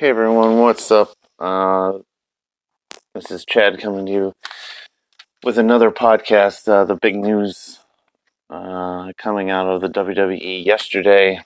Hey 0.00 0.08
everyone, 0.08 0.56
what's 0.56 0.90
up? 0.90 1.12
Uh, 1.38 1.98
this 3.14 3.30
is 3.30 3.44
Chad 3.44 3.78
coming 3.78 4.06
to 4.06 4.12
you 4.12 4.32
with 5.44 5.58
another 5.58 5.90
podcast. 5.90 6.66
Uh, 6.66 6.86
the 6.86 6.94
big 6.94 7.16
news 7.16 7.80
uh, 8.48 9.12
coming 9.18 9.50
out 9.50 9.66
of 9.66 9.82
the 9.82 9.90
WWE 9.90 10.64
yesterday 10.64 11.42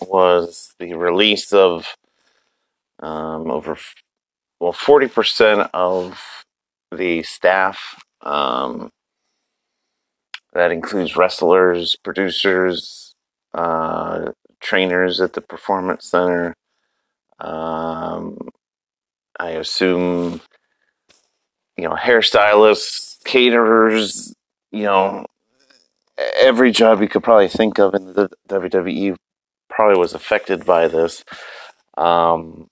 was 0.00 0.74
the 0.80 0.94
release 0.94 1.52
of 1.52 1.94
um, 2.98 3.48
over 3.48 3.78
well 4.58 4.72
forty 4.72 5.06
percent 5.06 5.70
of 5.72 6.20
the 6.90 7.22
staff. 7.22 8.02
Um, 8.22 8.90
that 10.52 10.72
includes 10.72 11.16
wrestlers, 11.16 11.94
producers, 12.02 13.14
uh, 13.54 14.32
trainers 14.58 15.20
at 15.20 15.34
the 15.34 15.40
performance 15.40 16.06
center. 16.06 16.54
Um, 17.40 18.38
I 19.38 19.50
assume, 19.50 20.40
you 21.76 21.84
know, 21.88 21.94
hairstylists, 21.94 23.22
caterers, 23.24 24.34
you 24.70 24.84
know, 24.84 25.26
every 26.40 26.70
job 26.70 27.00
you 27.00 27.08
could 27.08 27.24
probably 27.24 27.48
think 27.48 27.78
of 27.78 27.94
in 27.94 28.12
the 28.12 28.28
WWE 28.48 29.16
probably 29.68 29.98
was 29.98 30.14
affected 30.14 30.64
by 30.64 30.88
this. 30.88 31.24
Um, 31.96 32.68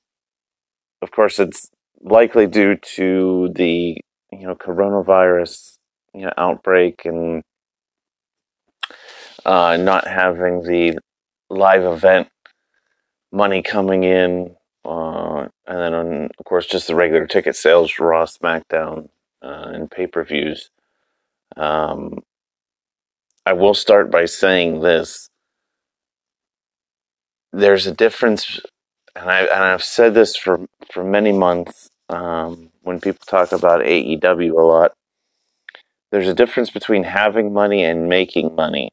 of 1.00 1.10
course, 1.10 1.38
it's 1.38 1.68
likely 2.00 2.46
due 2.46 2.76
to 2.76 3.50
the, 3.54 4.00
you 4.30 4.46
know, 4.46 4.54
coronavirus, 4.54 5.78
you 6.14 6.22
know, 6.22 6.32
outbreak 6.36 7.02
and 7.04 7.42
uh, 9.44 9.76
not 9.76 10.06
having 10.06 10.62
the 10.62 10.98
live 11.50 11.84
event 11.84 12.28
money 13.32 13.62
coming 13.62 14.04
in, 14.04 14.54
uh, 14.84 15.48
and 15.66 15.78
then 15.78 15.94
on, 15.94 16.24
of 16.38 16.44
course 16.44 16.66
just 16.66 16.86
the 16.86 16.94
regular 16.94 17.26
ticket 17.26 17.56
sales 17.56 17.90
for 17.90 18.08
Raw, 18.08 18.26
SmackDown, 18.26 19.08
uh, 19.42 19.70
and 19.72 19.90
pay 19.90 20.06
per 20.06 20.24
views. 20.24 20.70
Um, 21.56 22.22
I 23.44 23.54
will 23.54 23.74
start 23.74 24.10
by 24.10 24.26
saying 24.26 24.80
this: 24.80 25.28
there's 27.52 27.86
a 27.86 27.92
difference, 27.92 28.60
and 29.16 29.30
I 29.30 29.40
and 29.42 29.64
I've 29.64 29.84
said 29.84 30.14
this 30.14 30.36
for 30.36 30.66
for 30.92 31.04
many 31.04 31.32
months. 31.32 31.88
Um, 32.08 32.70
when 32.82 33.00
people 33.00 33.24
talk 33.26 33.52
about 33.52 33.80
AEW 33.80 34.52
a 34.52 34.62
lot, 34.62 34.92
there's 36.10 36.28
a 36.28 36.34
difference 36.34 36.70
between 36.70 37.04
having 37.04 37.52
money 37.52 37.84
and 37.84 38.08
making 38.08 38.54
money. 38.54 38.90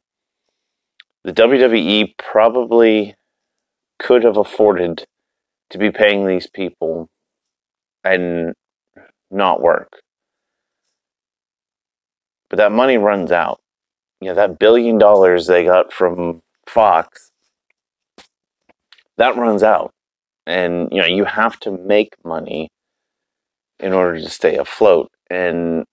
The 1.24 1.32
WWE 1.34 2.14
probably 2.16 3.14
could 4.00 4.24
have 4.24 4.36
afforded 4.36 5.04
to 5.70 5.78
be 5.78 5.92
paying 5.92 6.26
these 6.26 6.48
people 6.48 7.08
and 8.02 8.54
not 9.30 9.62
work. 9.62 10.00
But 12.48 12.56
that 12.56 12.72
money 12.72 12.98
runs 12.98 13.30
out. 13.30 13.60
You 14.20 14.28
know, 14.28 14.34
that 14.34 14.58
billion 14.58 14.98
dollars 14.98 15.46
they 15.46 15.64
got 15.64 15.92
from 15.92 16.40
Fox, 16.66 17.30
that 19.16 19.36
runs 19.36 19.62
out. 19.62 19.92
And, 20.46 20.88
you 20.90 21.00
know, 21.00 21.06
you 21.06 21.24
have 21.24 21.60
to 21.60 21.70
make 21.70 22.14
money 22.24 22.70
in 23.78 23.92
order 23.92 24.18
to 24.18 24.28
stay 24.28 24.56
afloat. 24.56 25.10
And 25.30 25.84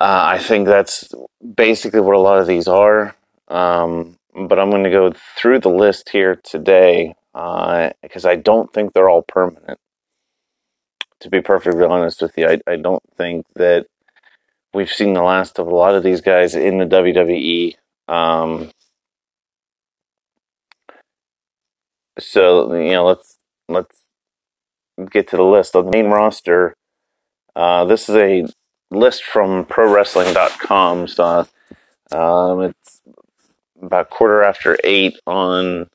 uh, 0.00 0.22
I 0.34 0.38
think 0.38 0.66
that's 0.66 1.12
basically 1.54 2.00
what 2.00 2.16
a 2.16 2.20
lot 2.20 2.38
of 2.38 2.46
these 2.46 2.66
are. 2.66 3.14
Um, 3.48 4.16
but 4.34 4.58
I'm 4.58 4.70
going 4.70 4.84
to 4.84 4.90
go 4.90 5.12
through 5.36 5.60
the 5.60 5.70
list 5.70 6.10
here 6.10 6.36
today 6.42 7.14
uh, 7.34 7.90
because 8.02 8.24
I 8.24 8.36
don't 8.36 8.72
think 8.72 8.92
they're 8.92 9.08
all 9.08 9.22
permanent. 9.22 9.78
To 11.20 11.30
be 11.30 11.42
perfectly 11.42 11.84
honest 11.84 12.22
with 12.22 12.32
you, 12.38 12.46
I, 12.48 12.60
I 12.66 12.76
don't 12.76 13.02
think 13.16 13.44
that 13.54 13.86
we've 14.72 14.90
seen 14.90 15.12
the 15.12 15.22
last 15.22 15.58
of 15.58 15.66
a 15.66 15.74
lot 15.74 15.94
of 15.94 16.02
these 16.02 16.20
guys 16.22 16.54
in 16.54 16.78
the 16.78 16.86
WWE. 16.86 17.74
Um, 18.08 18.70
so 22.18 22.74
you 22.74 22.92
know, 22.92 23.04
let's 23.04 23.36
let's 23.68 24.04
get 25.10 25.28
to 25.28 25.36
the 25.36 25.44
list 25.44 25.76
on 25.76 25.86
the 25.86 25.90
main 25.90 26.06
roster. 26.06 26.74
Uh, 27.54 27.84
this 27.84 28.08
is 28.08 28.16
a 28.16 28.46
list 28.90 29.24
from 29.24 29.64
ProWrestling.com. 29.66 31.08
So 31.08 31.46
um, 32.12 32.62
it's 32.62 32.99
about 33.82 34.10
quarter 34.10 34.42
after 34.42 34.76
eight 34.84 35.18
on 35.26 35.88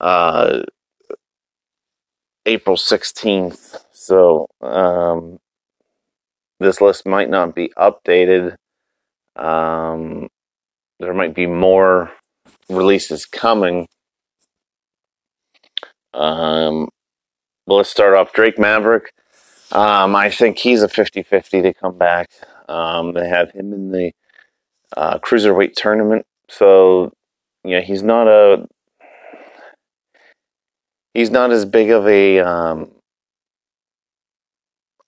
uh, 0.00 0.62
April 2.44 2.76
16th. 2.76 3.76
So 3.92 4.46
um, 4.60 5.38
this 6.60 6.80
list 6.80 7.06
might 7.06 7.30
not 7.30 7.54
be 7.54 7.72
updated. 7.76 8.56
Um, 9.34 10.28
there 10.98 11.14
might 11.14 11.34
be 11.34 11.46
more 11.46 12.12
releases 12.68 13.26
coming. 13.26 13.86
Um, 16.14 16.88
let's 17.66 17.90
start 17.90 18.14
off 18.14 18.32
Drake 18.32 18.58
Maverick. 18.58 19.12
Um, 19.72 20.14
I 20.14 20.30
think 20.30 20.58
he's 20.58 20.82
a 20.82 20.88
50 20.88 21.22
50 21.22 21.62
to 21.62 21.74
come 21.74 21.98
back. 21.98 22.30
Um, 22.68 23.12
they 23.12 23.28
have 23.28 23.50
him 23.50 23.72
in 23.72 23.90
the 23.90 24.12
uh, 24.96 25.18
cruiserweight 25.18 25.74
tournament 25.74 26.24
so 26.48 27.12
you 27.64 27.76
know 27.76 27.80
he's 27.80 28.02
not 28.02 28.28
a 28.28 28.66
he's 31.14 31.30
not 31.30 31.50
as 31.50 31.64
big 31.64 31.90
of 31.90 32.06
a 32.06 32.40
um, 32.40 32.90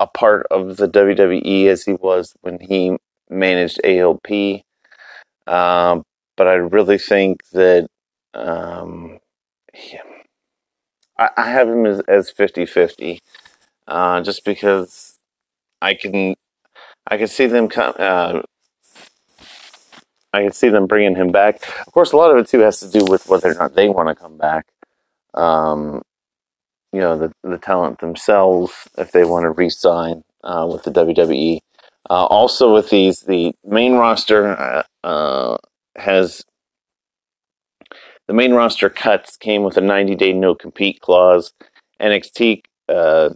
a 0.00 0.06
part 0.06 0.46
of 0.50 0.76
the 0.76 0.88
WWE 0.88 1.66
as 1.66 1.84
he 1.84 1.94
was 1.94 2.34
when 2.40 2.58
he 2.60 2.96
managed 3.28 3.80
AOP. 3.84 4.62
Um, 5.46 6.02
but 6.36 6.46
I 6.46 6.54
really 6.54 6.98
think 6.98 7.40
that 7.52 7.88
um, 8.34 9.18
I, 11.18 11.30
I, 11.36 11.50
have 11.50 11.68
him 11.68 11.86
as, 11.86 12.00
as 12.00 12.30
50-50 12.30 13.18
uh, 13.86 14.20
just 14.20 14.44
because 14.44 15.16
I 15.80 15.94
can 15.94 16.34
I 17.06 17.16
can 17.16 17.26
see 17.26 17.46
them 17.46 17.68
come, 17.68 17.94
uh, 17.98 18.42
I 20.32 20.42
can 20.42 20.52
see 20.52 20.68
them 20.68 20.86
bringing 20.86 21.16
him 21.16 21.32
back. 21.32 21.62
Of 21.86 21.92
course, 21.92 22.12
a 22.12 22.16
lot 22.16 22.30
of 22.30 22.38
it 22.38 22.48
too 22.48 22.60
has 22.60 22.80
to 22.80 22.90
do 22.90 23.04
with 23.06 23.28
whether 23.28 23.50
or 23.50 23.54
not 23.54 23.74
they 23.74 23.88
want 23.88 24.08
to 24.08 24.14
come 24.14 24.36
back. 24.36 24.66
Um, 25.34 26.02
you 26.92 27.00
know, 27.00 27.18
the 27.18 27.32
the 27.42 27.58
talent 27.58 28.00
themselves, 28.00 28.72
if 28.96 29.12
they 29.12 29.24
want 29.24 29.44
to 29.44 29.50
re-sign 29.50 30.22
uh, 30.44 30.68
with 30.70 30.84
the 30.84 30.90
WWE. 30.90 31.58
Uh, 32.10 32.24
also, 32.24 32.72
with 32.72 32.90
these, 32.90 33.20
the 33.20 33.54
main 33.64 33.94
roster 33.94 34.48
uh, 34.48 34.82
uh 35.04 35.58
has 35.96 36.44
the 38.28 38.34
main 38.34 38.52
roster 38.52 38.90
cuts 38.90 39.36
came 39.36 39.62
with 39.62 39.76
a 39.76 39.80
90 39.80 40.14
day 40.14 40.32
no 40.32 40.54
compete 40.54 41.00
clause. 41.00 41.52
NXT 42.00 42.62
uh, 42.88 43.30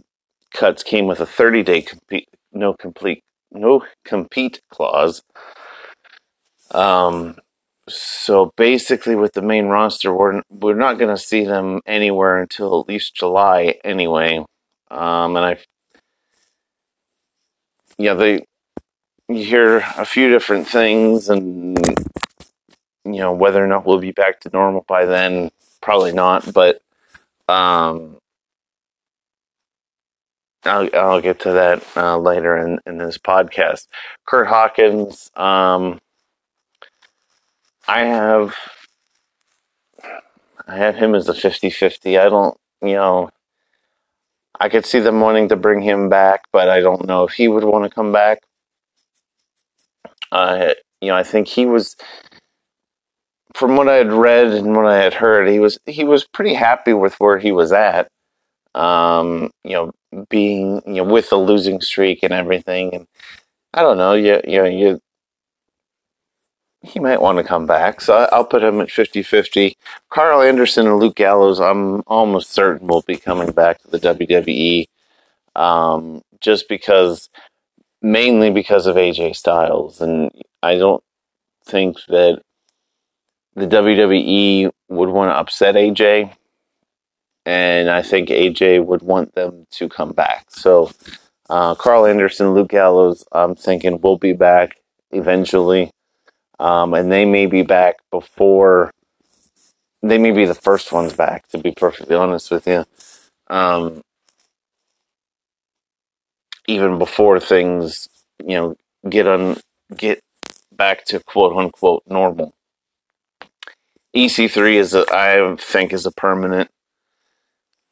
cuts 0.53 0.83
came 0.83 1.07
with 1.07 1.19
a 1.19 1.25
30 1.25 1.63
day 1.63 1.81
compete 1.81 2.29
no 2.53 2.73
complete 2.73 3.23
no 3.51 3.83
compete 4.05 4.61
clause. 4.69 5.23
Um, 6.73 7.37
so 7.87 8.53
basically, 8.55 9.15
with 9.15 9.33
the 9.33 9.41
main 9.41 9.65
roster, 9.65 10.13
we're 10.13 10.41
we're 10.49 10.75
not 10.75 10.97
going 10.97 11.15
to 11.15 11.21
see 11.21 11.43
them 11.43 11.81
anywhere 11.85 12.41
until 12.41 12.79
at 12.79 12.87
least 12.87 13.15
July 13.15 13.75
anyway. 13.83 14.45
Um, 14.89 15.35
and 15.35 15.45
I, 15.45 15.57
yeah, 17.97 18.13
they 18.13 18.45
you 19.27 19.43
hear 19.43 19.77
a 19.97 20.05
few 20.05 20.29
different 20.29 20.67
things, 20.67 21.29
and 21.29 21.77
you 23.05 23.19
know 23.19 23.33
whether 23.33 23.63
or 23.63 23.67
not 23.67 23.85
we'll 23.85 23.99
be 23.99 24.11
back 24.11 24.39
to 24.41 24.49
normal 24.53 24.85
by 24.87 25.05
then, 25.05 25.51
probably 25.81 26.13
not. 26.13 26.53
But 26.53 26.81
um, 27.49 28.17
I'll, 30.63 30.89
I'll 30.95 31.21
get 31.21 31.39
to 31.41 31.51
that 31.51 31.83
uh, 31.97 32.17
later 32.17 32.57
in, 32.57 32.79
in 32.85 32.97
this 32.97 33.17
podcast. 33.17 33.87
Kurt 34.25 34.47
Hawkins. 34.47 35.31
Um, 35.35 35.99
I 37.87 38.05
have 38.05 38.55
I 40.67 40.77
have 40.77 40.95
him 40.95 41.13
as 41.15 41.27
a 41.27 41.33
50-50. 41.33 42.19
I 42.19 42.29
don't, 42.29 42.57
you 42.81 42.95
know, 42.95 43.29
I 44.59 44.69
could 44.69 44.85
see 44.85 44.99
them 44.99 45.19
wanting 45.19 45.49
to 45.49 45.55
bring 45.55 45.81
him 45.81 46.09
back, 46.09 46.43
but 46.53 46.69
I 46.69 46.79
don't 46.79 47.05
know 47.05 47.25
if 47.25 47.33
he 47.33 47.47
would 47.47 47.65
want 47.65 47.83
to 47.83 47.89
come 47.89 48.13
back. 48.13 48.43
Uh, 50.31 50.73
you 51.01 51.09
know, 51.09 51.15
I 51.15 51.23
think 51.23 51.47
he 51.47 51.65
was 51.65 51.95
from 53.55 53.75
what 53.75 53.89
I 53.89 53.95
had 53.95 54.11
read 54.11 54.47
and 54.47 54.75
what 54.75 54.85
I 54.87 54.97
had 54.97 55.13
heard, 55.13 55.47
he 55.49 55.59
was 55.59 55.77
he 55.85 56.03
was 56.03 56.25
pretty 56.25 56.53
happy 56.53 56.93
with 56.93 57.15
where 57.19 57.37
he 57.37 57.51
was 57.51 57.71
at. 57.71 58.07
Um, 58.73 59.51
you 59.63 59.73
know, 59.73 59.91
being 60.29 60.81
you 60.87 60.95
know 60.95 61.03
with 61.03 61.29
the 61.29 61.37
losing 61.37 61.81
streak 61.81 62.19
and 62.23 62.33
everything, 62.33 62.95
and 62.95 63.07
I 63.73 63.81
don't 63.83 63.97
know, 63.97 64.13
you 64.13 64.41
you 64.47 64.57
know 64.57 64.69
you 64.69 64.99
he 66.83 66.99
might 66.99 67.21
want 67.21 67.37
to 67.37 67.43
come 67.43 67.65
back. 67.65 68.01
So 68.01 68.27
I'll 68.31 68.45
put 68.45 68.63
him 68.63 68.81
at 68.81 68.91
50 68.91 69.23
50. 69.23 69.77
Karl 70.09 70.41
Anderson 70.41 70.85
and 70.85 70.99
Luke 70.99 71.15
Gallows, 71.15 71.59
I'm 71.59 72.03
almost 72.07 72.51
certain 72.51 72.87
will 72.87 73.01
be 73.01 73.15
coming 73.15 73.51
back 73.51 73.81
to 73.81 73.87
the 73.89 73.99
WWE 73.99 74.87
um, 75.55 76.21
just 76.41 76.67
because, 76.67 77.29
mainly 78.01 78.51
because 78.51 78.85
of 78.85 78.97
AJ 78.97 79.37
Styles. 79.37 80.01
And 80.01 80.29
I 80.61 80.77
don't 80.77 81.03
think 81.65 81.97
that 82.09 82.41
the 83.55 83.67
WWE 83.67 84.69
would 84.89 85.09
want 85.09 85.29
to 85.29 85.35
upset 85.35 85.75
AJ. 85.75 86.35
And 87.45 87.89
I 87.89 88.01
think 88.01 88.27
AJ 88.27 88.85
would 88.85 89.01
want 89.01 89.35
them 89.35 89.67
to 89.71 89.87
come 89.87 90.11
back. 90.11 90.47
So 90.49 90.91
uh, 91.49 91.75
Karl 91.75 92.05
Anderson, 92.05 92.53
Luke 92.53 92.69
Gallows, 92.69 93.25
I'm 93.31 93.55
thinking 93.55 94.01
will 94.01 94.17
be 94.17 94.33
back 94.33 94.81
eventually. 95.11 95.91
Um, 96.59 96.93
and 96.93 97.11
they 97.11 97.25
may 97.25 97.45
be 97.45 97.63
back 97.63 97.97
before 98.11 98.91
they 100.03 100.17
may 100.17 100.31
be 100.31 100.45
the 100.45 100.53
first 100.53 100.91
ones 100.91 101.13
back. 101.13 101.47
To 101.49 101.57
be 101.57 101.71
perfectly 101.71 102.15
honest 102.15 102.51
with 102.51 102.67
you, 102.67 102.85
um, 103.49 104.01
even 106.67 106.99
before 106.99 107.39
things 107.39 108.07
you 108.39 108.55
know 108.55 108.75
get 109.09 109.27
on 109.27 109.57
get 109.95 110.19
back 110.71 111.05
to 111.05 111.19
quote 111.21 111.55
unquote 111.55 112.03
normal. 112.07 112.53
EC3 114.15 114.75
is 114.75 114.93
a, 114.93 115.05
I 115.11 115.55
think 115.57 115.91
is 115.91 116.05
a 116.05 116.11
permanent 116.11 116.69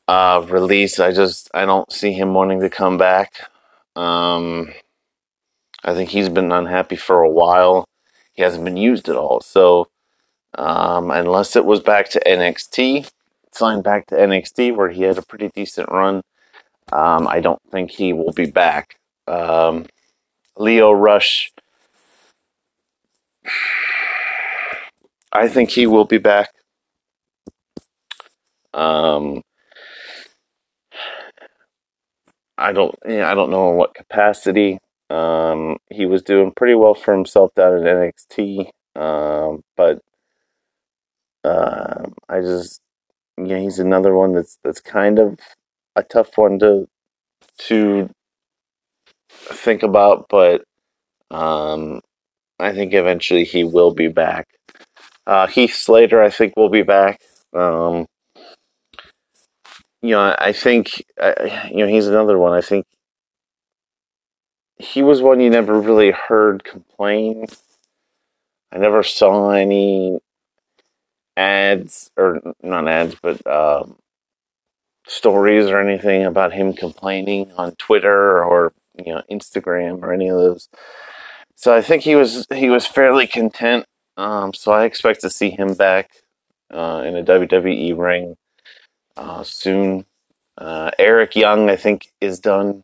uh, 0.07 0.45
release. 0.47 0.99
I 0.99 1.11
just 1.11 1.49
I 1.53 1.65
don't 1.65 1.91
see 1.91 2.11
him 2.11 2.33
wanting 2.33 2.59
to 2.59 2.69
come 2.69 2.97
back. 2.97 3.49
Um, 3.95 4.71
I 5.83 5.93
think 5.93 6.09
he's 6.09 6.29
been 6.29 6.51
unhappy 6.51 6.95
for 6.95 7.21
a 7.21 7.29
while 7.29 7.85
he 8.33 8.41
hasn't 8.41 8.65
been 8.65 8.77
used 8.77 9.09
at 9.09 9.15
all. 9.15 9.41
So 9.41 9.87
um, 10.55 11.11
unless 11.11 11.55
it 11.55 11.65
was 11.65 11.79
back 11.79 12.09
to 12.09 12.21
NXT, 12.25 13.09
signed 13.51 13.83
back 13.83 14.07
to 14.07 14.15
NXT 14.15 14.75
where 14.75 14.89
he 14.89 15.03
had 15.03 15.17
a 15.17 15.21
pretty 15.21 15.49
decent 15.53 15.89
run, 15.89 16.21
um, 16.91 17.27
I 17.27 17.39
don't 17.39 17.61
think 17.71 17.91
he 17.91 18.13
will 18.13 18.33
be 18.33 18.49
back. 18.49 18.97
Um, 19.27 19.85
Lio 20.57 20.91
Rush, 20.91 21.51
I 25.31 25.47
think 25.47 25.69
he 25.69 25.87
will 25.87 26.05
be 26.05 26.17
back. 26.17 26.49
Um, 28.73 29.41
I 32.57 32.73
don't, 32.73 32.95
I 33.05 33.33
don't 33.33 33.49
know 33.49 33.71
in 33.71 33.77
what 33.77 33.93
capacity. 33.93 34.79
Um, 35.11 35.77
he 35.89 36.05
was 36.05 36.21
doing 36.23 36.53
pretty 36.55 36.75
well 36.75 36.93
for 36.93 37.13
himself 37.13 37.51
down 37.55 37.77
in 37.77 37.83
NXT, 37.83 38.69
um, 38.95 39.61
but 39.75 39.99
uh, 41.43 42.05
I 42.29 42.41
just 42.41 42.79
yeah, 43.37 43.59
he's 43.59 43.79
another 43.79 44.15
one 44.15 44.33
that's 44.33 44.57
that's 44.63 44.79
kind 44.79 45.19
of 45.19 45.37
a 45.95 46.03
tough 46.03 46.37
one 46.37 46.59
to 46.59 46.87
to 47.67 48.09
think 49.29 49.83
about, 49.83 50.27
but 50.29 50.63
um, 51.29 51.99
I 52.59 52.73
think 52.73 52.93
eventually 52.93 53.43
he 53.43 53.63
will 53.65 53.93
be 53.93 54.07
back. 54.07 54.47
Uh, 55.27 55.47
Heath 55.47 55.75
Slater, 55.75 56.21
I 56.21 56.29
think, 56.29 56.55
will 56.55 56.69
be 56.69 56.83
back. 56.83 57.19
Um, 57.53 58.05
you 60.01 60.11
know, 60.11 60.35
I 60.39 60.53
think 60.53 61.03
uh, 61.19 61.33
you 61.69 61.77
know 61.79 61.87
he's 61.87 62.07
another 62.07 62.37
one. 62.37 62.53
I 62.53 62.61
think 62.61 62.85
he 64.81 65.01
was 65.03 65.21
one 65.21 65.39
you 65.39 65.49
never 65.49 65.79
really 65.79 66.11
heard 66.11 66.63
complain. 66.63 67.45
I 68.71 68.77
never 68.77 69.03
saw 69.03 69.51
any 69.51 70.19
ads 71.37 72.11
or 72.17 72.41
not 72.61 72.87
ads, 72.87 73.15
but 73.21 73.45
um, 73.47 73.97
stories 75.07 75.67
or 75.67 75.79
anything 75.79 76.25
about 76.25 76.53
him 76.53 76.73
complaining 76.73 77.51
on 77.57 77.75
Twitter 77.75 78.43
or 78.43 78.73
you 78.97 79.13
know 79.13 79.21
Instagram 79.29 80.01
or 80.01 80.13
any 80.13 80.29
of 80.29 80.37
those. 80.37 80.69
So 81.55 81.73
I 81.75 81.81
think 81.81 82.03
he 82.03 82.15
was 82.15 82.47
he 82.53 82.69
was 82.69 82.87
fairly 82.87 83.27
content. 83.27 83.85
Um, 84.17 84.53
so 84.53 84.71
I 84.71 84.85
expect 84.85 85.21
to 85.21 85.29
see 85.29 85.49
him 85.51 85.73
back 85.73 86.11
uh, 86.71 87.03
in 87.05 87.15
a 87.15 87.23
WWE 87.23 87.97
ring 87.97 88.35
uh, 89.15 89.43
soon. 89.43 90.05
Uh, 90.57 90.91
Eric 90.99 91.35
Young, 91.35 91.69
I 91.69 91.75
think, 91.75 92.11
is 92.19 92.39
done 92.39 92.83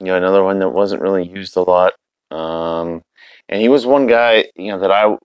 you 0.00 0.06
know, 0.06 0.16
another 0.16 0.42
one 0.42 0.58
that 0.60 0.70
wasn't 0.70 1.02
really 1.02 1.28
used 1.28 1.56
a 1.56 1.62
lot. 1.62 1.92
Um, 2.30 3.02
and 3.48 3.60
he 3.60 3.68
was 3.68 3.86
one 3.86 4.06
guy, 4.06 4.46
you 4.56 4.68
know, 4.68 4.80
that 4.80 4.90
I, 4.90 5.16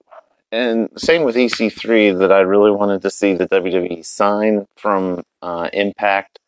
and 0.51 0.89
same 0.98 1.24
with 1.24 1.36
EC3, 1.36 2.19
that 2.19 2.31
I 2.31 2.42
really 2.42 2.72
wanted 2.72 3.01
to 3.04 3.10
see 3.10 3.33
the 3.33 3.48
WWE 3.48 4.06
sign 4.06 4.66
from 4.75 5.24
uh, 5.42 5.69
Impact. 5.74 6.39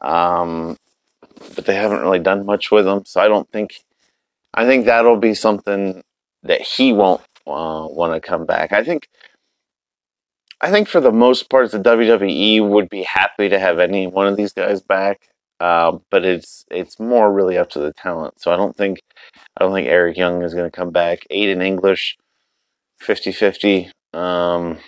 Um, 0.00 0.76
but 1.54 1.66
they 1.66 1.74
haven't 1.74 2.00
really 2.00 2.18
done 2.18 2.44
much 2.44 2.70
with 2.70 2.86
him, 2.86 3.04
so 3.04 3.20
I 3.20 3.28
don't 3.28 3.48
think, 3.50 3.82
I 4.54 4.66
think 4.66 4.86
that'll 4.86 5.16
be 5.16 5.34
something 5.34 6.02
that 6.42 6.60
he 6.60 6.92
won't 6.92 7.22
uh, 7.46 7.86
want 7.88 8.14
to 8.14 8.20
come 8.20 8.46
back. 8.46 8.72
I 8.72 8.82
think, 8.82 9.08
I 10.60 10.70
think 10.70 10.88
for 10.88 11.00
the 11.00 11.12
most 11.12 11.50
part, 11.50 11.70
the 11.70 11.78
WWE 11.78 12.68
would 12.68 12.88
be 12.88 13.02
happy 13.02 13.48
to 13.48 13.58
have 13.58 13.78
any 13.78 14.06
one 14.06 14.26
of 14.26 14.36
these 14.36 14.52
guys 14.52 14.80
back. 14.80 15.28
Uh, 15.62 15.96
but 16.10 16.24
it's 16.24 16.64
it's 16.72 16.98
more 16.98 17.32
really 17.32 17.56
up 17.56 17.70
to 17.70 17.78
the 17.78 17.92
talent. 17.92 18.34
So 18.40 18.52
I 18.52 18.56
don't 18.56 18.76
think 18.76 18.98
I 19.56 19.62
don't 19.62 19.72
think 19.72 19.86
Eric 19.86 20.16
Young 20.16 20.42
is 20.42 20.54
going 20.54 20.68
to 20.68 20.76
come 20.76 20.90
back. 20.90 21.20
Aiden 21.30 21.62
English, 21.62 22.16
50-50. 23.00 23.92
Um, 24.12 24.78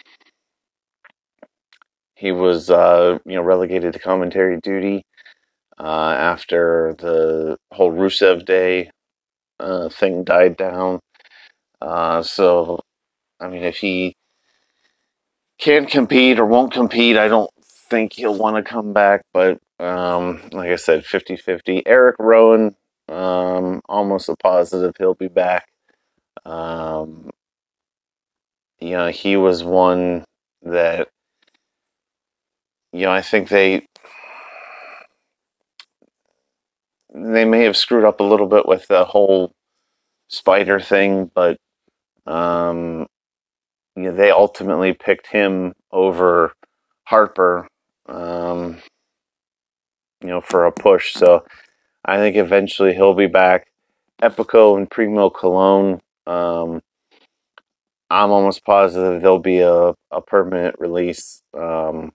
he 2.16 2.32
was 2.32 2.70
uh, 2.70 3.18
you 3.24 3.36
know 3.36 3.42
relegated 3.42 3.92
to 3.92 4.00
commentary 4.00 4.58
duty 4.60 5.04
uh, 5.78 6.16
after 6.18 6.96
the 6.98 7.56
whole 7.72 7.92
Rusev 7.92 8.44
Day 8.44 8.90
uh, 9.60 9.88
thing 9.90 10.24
died 10.24 10.56
down. 10.56 10.98
Uh, 11.80 12.20
so 12.24 12.80
I 13.38 13.46
mean, 13.46 13.62
if 13.62 13.76
he 13.76 14.16
can't 15.60 15.88
compete 15.88 16.40
or 16.40 16.46
won't 16.46 16.72
compete, 16.72 17.16
I 17.16 17.28
don't 17.28 17.50
think 17.62 18.14
he'll 18.14 18.36
want 18.36 18.56
to 18.56 18.68
come 18.68 18.92
back. 18.92 19.22
But 19.32 19.58
um, 19.84 20.40
like 20.52 20.70
I 20.70 20.76
said, 20.76 21.04
50 21.04 21.36
50. 21.36 21.86
Eric 21.86 22.16
Rowan, 22.18 22.74
um, 23.08 23.82
almost 23.88 24.28
a 24.28 24.36
positive 24.36 24.94
he'll 24.98 25.14
be 25.14 25.28
back. 25.28 25.68
Um, 26.44 27.30
you 28.80 28.90
know, 28.90 29.08
he 29.08 29.36
was 29.36 29.62
one 29.62 30.24
that, 30.62 31.08
you 32.92 33.02
know, 33.02 33.12
I 33.12 33.22
think 33.22 33.48
they. 33.48 33.86
They 37.16 37.44
may 37.44 37.62
have 37.62 37.76
screwed 37.76 38.04
up 38.04 38.18
a 38.18 38.24
little 38.24 38.48
bit 38.48 38.66
with 38.66 38.88
the 38.88 39.04
whole 39.04 39.52
spider 40.28 40.80
thing, 40.80 41.30
but 41.32 41.56
um, 42.26 43.06
you 43.96 44.02
know, 44.02 44.12
they 44.12 44.30
ultimately 44.30 44.92
picked 44.94 45.28
him 45.28 45.74
over 45.92 46.52
Harper. 47.04 47.68
Um, 48.06 48.78
you 50.24 50.30
know, 50.30 50.40
for 50.40 50.64
a 50.64 50.72
push. 50.72 51.12
So 51.14 51.44
I 52.04 52.16
think 52.16 52.36
eventually 52.36 52.94
he'll 52.94 53.14
be 53.14 53.26
back. 53.26 53.68
Epico 54.22 54.76
and 54.76 54.90
Primo 54.90 55.28
Colón. 55.28 56.00
Um, 56.26 56.80
I'm 58.10 58.30
almost 58.30 58.64
positive 58.64 59.20
there'll 59.20 59.38
be 59.38 59.58
a, 59.58 59.94
a 60.10 60.20
permanent 60.26 60.76
release. 60.78 61.42
Um, 61.52 62.12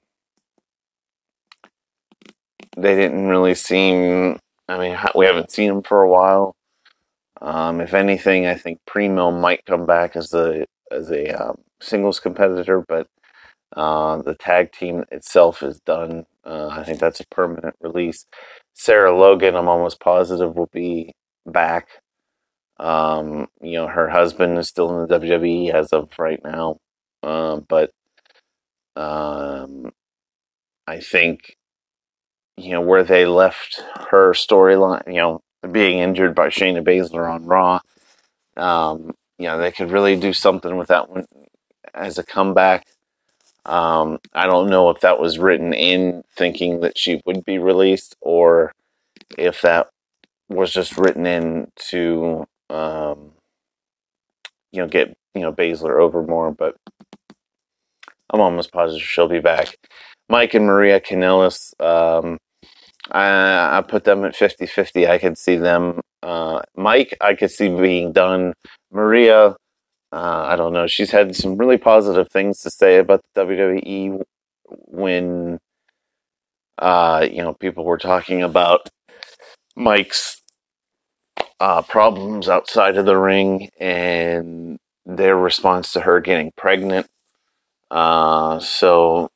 they 2.77 2.95
didn't 2.95 3.27
really 3.27 3.55
seem. 3.55 4.39
I 4.67 4.77
mean, 4.77 4.97
we 5.15 5.25
haven't 5.25 5.51
seen 5.51 5.69
them 5.69 5.83
for 5.83 6.01
a 6.01 6.09
while. 6.09 6.55
Um, 7.41 7.81
if 7.81 7.93
anything, 7.93 8.45
I 8.45 8.55
think 8.55 8.79
Primo 8.85 9.31
might 9.31 9.65
come 9.65 9.85
back 9.85 10.15
as 10.15 10.33
a 10.33 10.65
as 10.91 11.11
a 11.11 11.29
um, 11.29 11.57
singles 11.79 12.19
competitor, 12.19 12.83
but 12.87 13.07
uh, 13.75 14.21
the 14.21 14.35
tag 14.35 14.71
team 14.71 15.03
itself 15.11 15.63
is 15.63 15.79
done. 15.81 16.25
Uh, 16.45 16.67
I 16.67 16.83
think 16.83 16.99
that's 16.99 17.19
a 17.19 17.27
permanent 17.27 17.75
release. 17.81 18.25
Sarah 18.73 19.17
Logan, 19.17 19.55
I'm 19.55 19.67
almost 19.67 19.99
positive, 19.99 20.55
will 20.55 20.69
be 20.73 21.13
back. 21.45 21.87
Um, 22.79 23.47
you 23.61 23.73
know, 23.73 23.87
her 23.87 24.09
husband 24.09 24.57
is 24.57 24.69
still 24.69 24.89
in 25.03 25.07
the 25.07 25.19
WWE 25.19 25.73
as 25.73 25.91
of 25.91 26.09
right 26.17 26.41
now, 26.43 26.77
uh, 27.23 27.59
but 27.67 27.91
um, 28.95 29.91
I 30.87 30.99
think 31.01 31.55
you 32.57 32.71
know 32.71 32.81
where 32.81 33.03
they 33.03 33.25
left 33.25 33.83
her 34.11 34.31
storyline. 34.33 35.07
You 35.07 35.13
know, 35.15 35.41
being 35.71 35.99
injured 35.99 36.35
by 36.35 36.47
Shayna 36.47 36.83
Baszler 36.83 37.29
on 37.31 37.45
Raw. 37.45 37.81
Um, 38.57 39.13
you 39.37 39.47
know, 39.47 39.57
they 39.57 39.71
could 39.71 39.91
really 39.91 40.15
do 40.15 40.33
something 40.33 40.77
with 40.77 40.87
that 40.89 41.09
one 41.09 41.25
as 41.93 42.17
a 42.17 42.23
comeback. 42.23 42.85
Um, 43.65 44.19
I 44.33 44.47
don't 44.47 44.69
know 44.69 44.89
if 44.89 45.01
that 45.01 45.19
was 45.19 45.39
written 45.39 45.73
in 45.73 46.23
thinking 46.35 46.79
that 46.81 46.97
she 46.97 47.21
would 47.25 47.45
be 47.45 47.59
released 47.59 48.15
or 48.21 48.73
if 49.37 49.61
that 49.61 49.89
was 50.49 50.71
just 50.71 50.97
written 50.97 51.25
in 51.25 51.71
to, 51.89 52.45
um, 52.69 53.31
you 54.71 54.81
know, 54.81 54.87
get 54.87 55.15
you 55.35 55.41
know 55.41 55.53
Baszler 55.53 56.01
over 56.01 56.23
more, 56.23 56.51
but 56.51 56.75
I'm 58.31 58.41
almost 58.41 58.71
positive 58.71 59.05
she'll 59.05 59.27
be 59.27 59.39
back. 59.39 59.75
Mike 60.29 60.53
and 60.53 60.65
Maria 60.65 60.99
Kanellis, 60.99 61.79
um, 61.81 62.37
I, 63.11 63.79
I 63.79 63.81
put 63.81 64.03
them 64.03 64.25
at 64.25 64.35
50 64.35 64.65
50. 64.67 65.07
I 65.07 65.17
could 65.17 65.37
see 65.37 65.55
them. 65.55 65.99
Uh, 66.21 66.61
Mike, 66.75 67.17
I 67.21 67.33
could 67.33 67.51
see 67.51 67.69
being 67.69 68.11
done. 68.11 68.53
Maria, 68.91 69.55
uh, 70.11 70.45
I 70.47 70.55
don't 70.55 70.73
know. 70.73 70.87
She's 70.87 71.11
had 71.11 71.35
some 71.35 71.57
really 71.57 71.77
positive 71.77 72.29
things 72.29 72.61
to 72.61 72.71
say 72.71 72.97
about 72.97 73.21
the 73.33 73.41
WWE 73.45 74.23
when, 74.67 75.59
uh, 76.77 77.27
you 77.31 77.43
know, 77.43 77.53
people 77.53 77.85
were 77.85 77.97
talking 77.97 78.41
about 78.41 78.89
Mike's 79.75 80.41
uh, 81.59 81.81
problems 81.83 82.49
outside 82.49 82.97
of 82.97 83.05
the 83.05 83.17
ring 83.17 83.69
and 83.79 84.79
their 85.05 85.37
response 85.37 85.93
to 85.93 86.01
her 86.01 86.19
getting 86.21 86.51
pregnant. 86.57 87.07
Uh, 87.91 88.59
so 88.59 89.29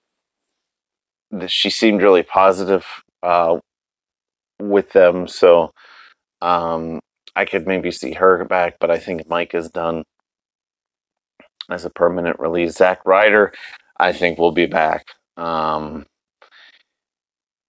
she 1.47 1.69
seemed 1.69 2.01
really 2.01 2.23
positive 2.23 2.85
uh, 3.21 3.59
with 4.59 4.91
them. 4.91 5.27
So 5.27 5.71
um, 6.41 6.99
I 7.35 7.45
could 7.45 7.67
maybe 7.67 7.91
see 7.91 8.13
her 8.13 8.43
back, 8.45 8.77
but 8.79 8.89
I 8.89 8.97
think 8.97 9.27
Mike 9.27 9.53
is 9.53 9.69
done 9.69 10.03
as 11.69 11.85
a 11.85 11.89
permanent 11.89 12.39
release. 12.39 12.75
Zack 12.75 13.05
Ryder, 13.05 13.53
I 13.99 14.13
think, 14.13 14.37
will 14.37 14.51
be 14.51 14.65
back. 14.65 15.07
Um, 15.37 16.05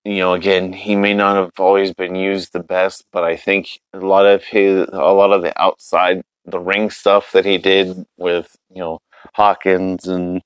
you 0.04 0.18
know, 0.18 0.34
again, 0.34 0.72
he 0.72 0.96
may 0.96 1.14
not 1.14 1.36
have 1.36 1.52
always 1.58 1.94
been 1.94 2.14
used 2.14 2.52
the 2.52 2.62
best, 2.62 3.04
but 3.12 3.24
I 3.24 3.36
think 3.36 3.80
a 3.92 4.00
lot 4.00 4.26
of 4.26 4.44
his, 4.44 4.86
a 4.92 5.12
lot 5.12 5.32
of 5.32 5.42
the 5.42 5.58
outside 5.60 6.22
the 6.44 6.60
ring 6.60 6.90
stuff 6.90 7.32
that 7.32 7.46
he 7.46 7.56
did 7.56 8.04
with, 8.18 8.54
you 8.68 8.80
know, 8.80 8.98
Hawkins 9.34 10.06
and, 10.06 10.42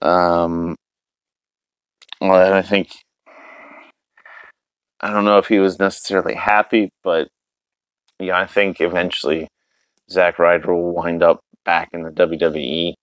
um, 0.00 0.76
well, 2.20 2.54
I 2.54 2.62
think, 2.62 2.90
I 5.00 5.12
don't 5.12 5.24
know 5.24 5.38
if 5.38 5.48
he 5.48 5.58
was 5.58 5.80
necessarily 5.80 6.34
happy, 6.34 6.90
but 7.02 7.28
yeah, 8.20 8.38
I 8.38 8.46
think 8.46 8.80
eventually 8.80 9.48
Zack 10.08 10.38
Ryder 10.38 10.72
will 10.72 10.94
wind 10.94 11.24
up 11.24 11.40
back 11.64 11.90
in 11.92 12.02
the 12.02 12.10
WWE. 12.10 12.94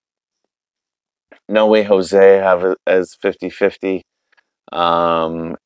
No 1.48 1.66
way 1.66 1.82
Jose 1.82 2.36
have 2.36 2.76
as 2.86 3.14
50 3.14 3.50
50. 3.50 4.02
Um, 4.72 5.56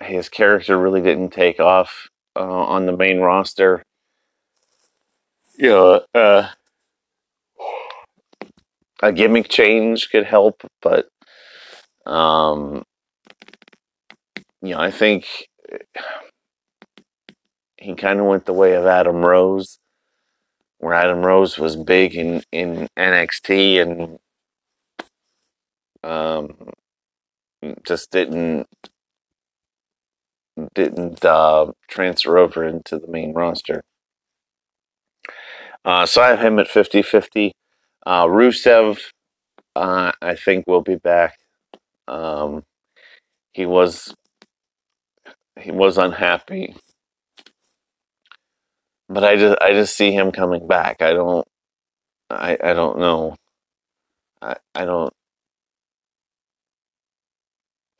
his 0.00 0.28
character 0.28 0.78
really 0.78 1.00
didn't 1.00 1.30
take 1.30 1.60
off 1.60 2.08
uh, 2.36 2.40
on 2.40 2.86
the 2.86 2.96
main 2.96 3.20
roster. 3.20 3.82
You 5.56 5.68
know, 5.68 6.00
uh, 6.14 6.48
a 9.02 9.12
gimmick 9.12 9.48
change 9.48 10.10
could 10.10 10.24
help, 10.24 10.62
but 10.82 11.06
um, 12.06 12.82
you 14.62 14.70
know, 14.70 14.80
I 14.80 14.90
think 14.90 15.26
he 17.78 17.94
kind 17.94 18.18
of 18.18 18.26
went 18.26 18.46
the 18.46 18.52
way 18.52 18.74
of 18.74 18.86
Adam 18.86 19.16
Rose, 19.16 19.78
where 20.84 20.94
Adam 20.94 21.24
Rose 21.24 21.58
was 21.58 21.76
big 21.76 22.14
in 22.14 22.42
in 22.52 22.88
NXT 22.98 23.80
and 23.80 24.18
um, 26.04 26.54
just 27.84 28.10
didn't 28.10 28.66
didn't 30.74 31.24
uh, 31.24 31.72
transfer 31.88 32.36
over 32.36 32.64
into 32.64 32.98
the 32.98 33.08
main 33.08 33.32
roster. 33.32 33.82
Uh, 35.86 36.04
so 36.04 36.22
I 36.22 36.28
have 36.28 36.40
him 36.40 36.58
at 36.58 36.68
50 36.68 37.00
50. 37.00 37.52
Uh, 38.06 38.24
Rusev, 38.26 38.98
uh, 39.74 40.12
I 40.20 40.34
think, 40.34 40.66
will 40.66 40.82
be 40.82 40.96
back. 40.96 41.38
Um, 42.06 42.62
he 43.54 43.64
was 43.64 44.14
he 45.58 45.70
was 45.70 45.96
unhappy, 45.96 46.76
but 49.08 49.24
I 49.24 49.36
just 49.36 49.58
I 49.60 49.72
just 49.72 49.96
see 49.96 50.12
him 50.12 50.32
coming 50.32 50.66
back. 50.66 51.02
I 51.02 51.12
don't 51.12 51.46
I 52.30 52.58
I 52.62 52.72
don't 52.74 52.98
know. 52.98 53.36
I 54.42 54.56
I 54.74 54.84
don't 54.84 55.12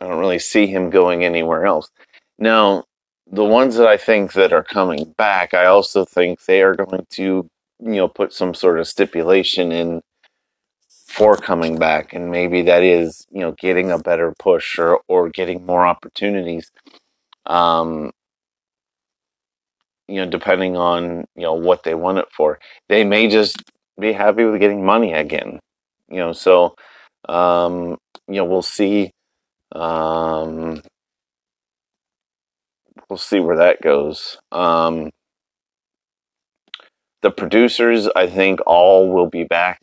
I 0.01 0.07
don't 0.09 0.19
really 0.19 0.39
see 0.39 0.67
him 0.67 0.91
going 0.91 1.25
anywhere 1.25 1.67
else. 1.67 1.91
Now, 2.39 2.85
the 3.31 3.45
ones 3.45 3.77
that 3.77 3.87
I 3.87 3.97
think 3.97 4.33
that 4.35 4.53
are 4.53 4.65
coming 4.65 5.15
back, 5.17 5.55
I 5.55 5.67
also 5.67 6.05
think 6.05 6.45
they 6.45 6.63
are 6.63 6.75
going 6.75 7.07
to, 7.11 7.23
you 7.23 7.49
know, 7.81 8.09
put 8.09 8.33
some 8.33 8.55
sort 8.55 8.79
of 8.79 8.89
stipulation 8.89 9.73
in 9.73 10.03
for 11.07 11.37
coming 11.37 11.79
back, 11.79 12.13
and 12.13 12.31
maybe 12.31 12.63
that 12.63 12.83
is, 12.83 13.27
you 13.31 13.41
know, 13.41 13.53
getting 13.53 13.91
a 13.91 13.99
better 13.99 14.35
push 14.39 14.79
or 14.79 15.01
or 15.09 15.29
getting 15.31 15.65
more 15.65 15.87
opportunities. 15.87 16.71
Um, 17.47 18.13
you 20.09 20.17
know, 20.17 20.31
depending 20.31 20.77
on 20.77 21.25
you 21.37 21.43
know 21.43 21.55
what 21.55 21.83
they 21.83 21.95
want 21.95 22.19
it 22.19 22.27
for, 22.37 22.59
they 22.89 23.05
may 23.05 23.29
just 23.29 23.57
be 23.99 24.13
happy 24.13 24.45
with 24.45 24.61
getting 24.61 24.85
money 24.85 25.13
again. 25.13 25.61
You 26.09 26.19
know, 26.19 26.33
so 26.33 26.75
um, 27.29 27.97
you 28.29 28.37
know 28.37 28.45
we'll 28.45 28.63
see. 28.63 29.11
Um, 29.73 30.83
we'll 33.09 33.17
see 33.19 33.41
where 33.41 33.57
that 33.57 33.81
goes. 33.83 34.39
Um, 34.53 35.11
the 37.23 37.31
producers, 37.31 38.09
I 38.15 38.27
think, 38.27 38.61
all 38.67 39.11
will 39.11 39.29
be 39.29 39.45
back. 39.45 39.81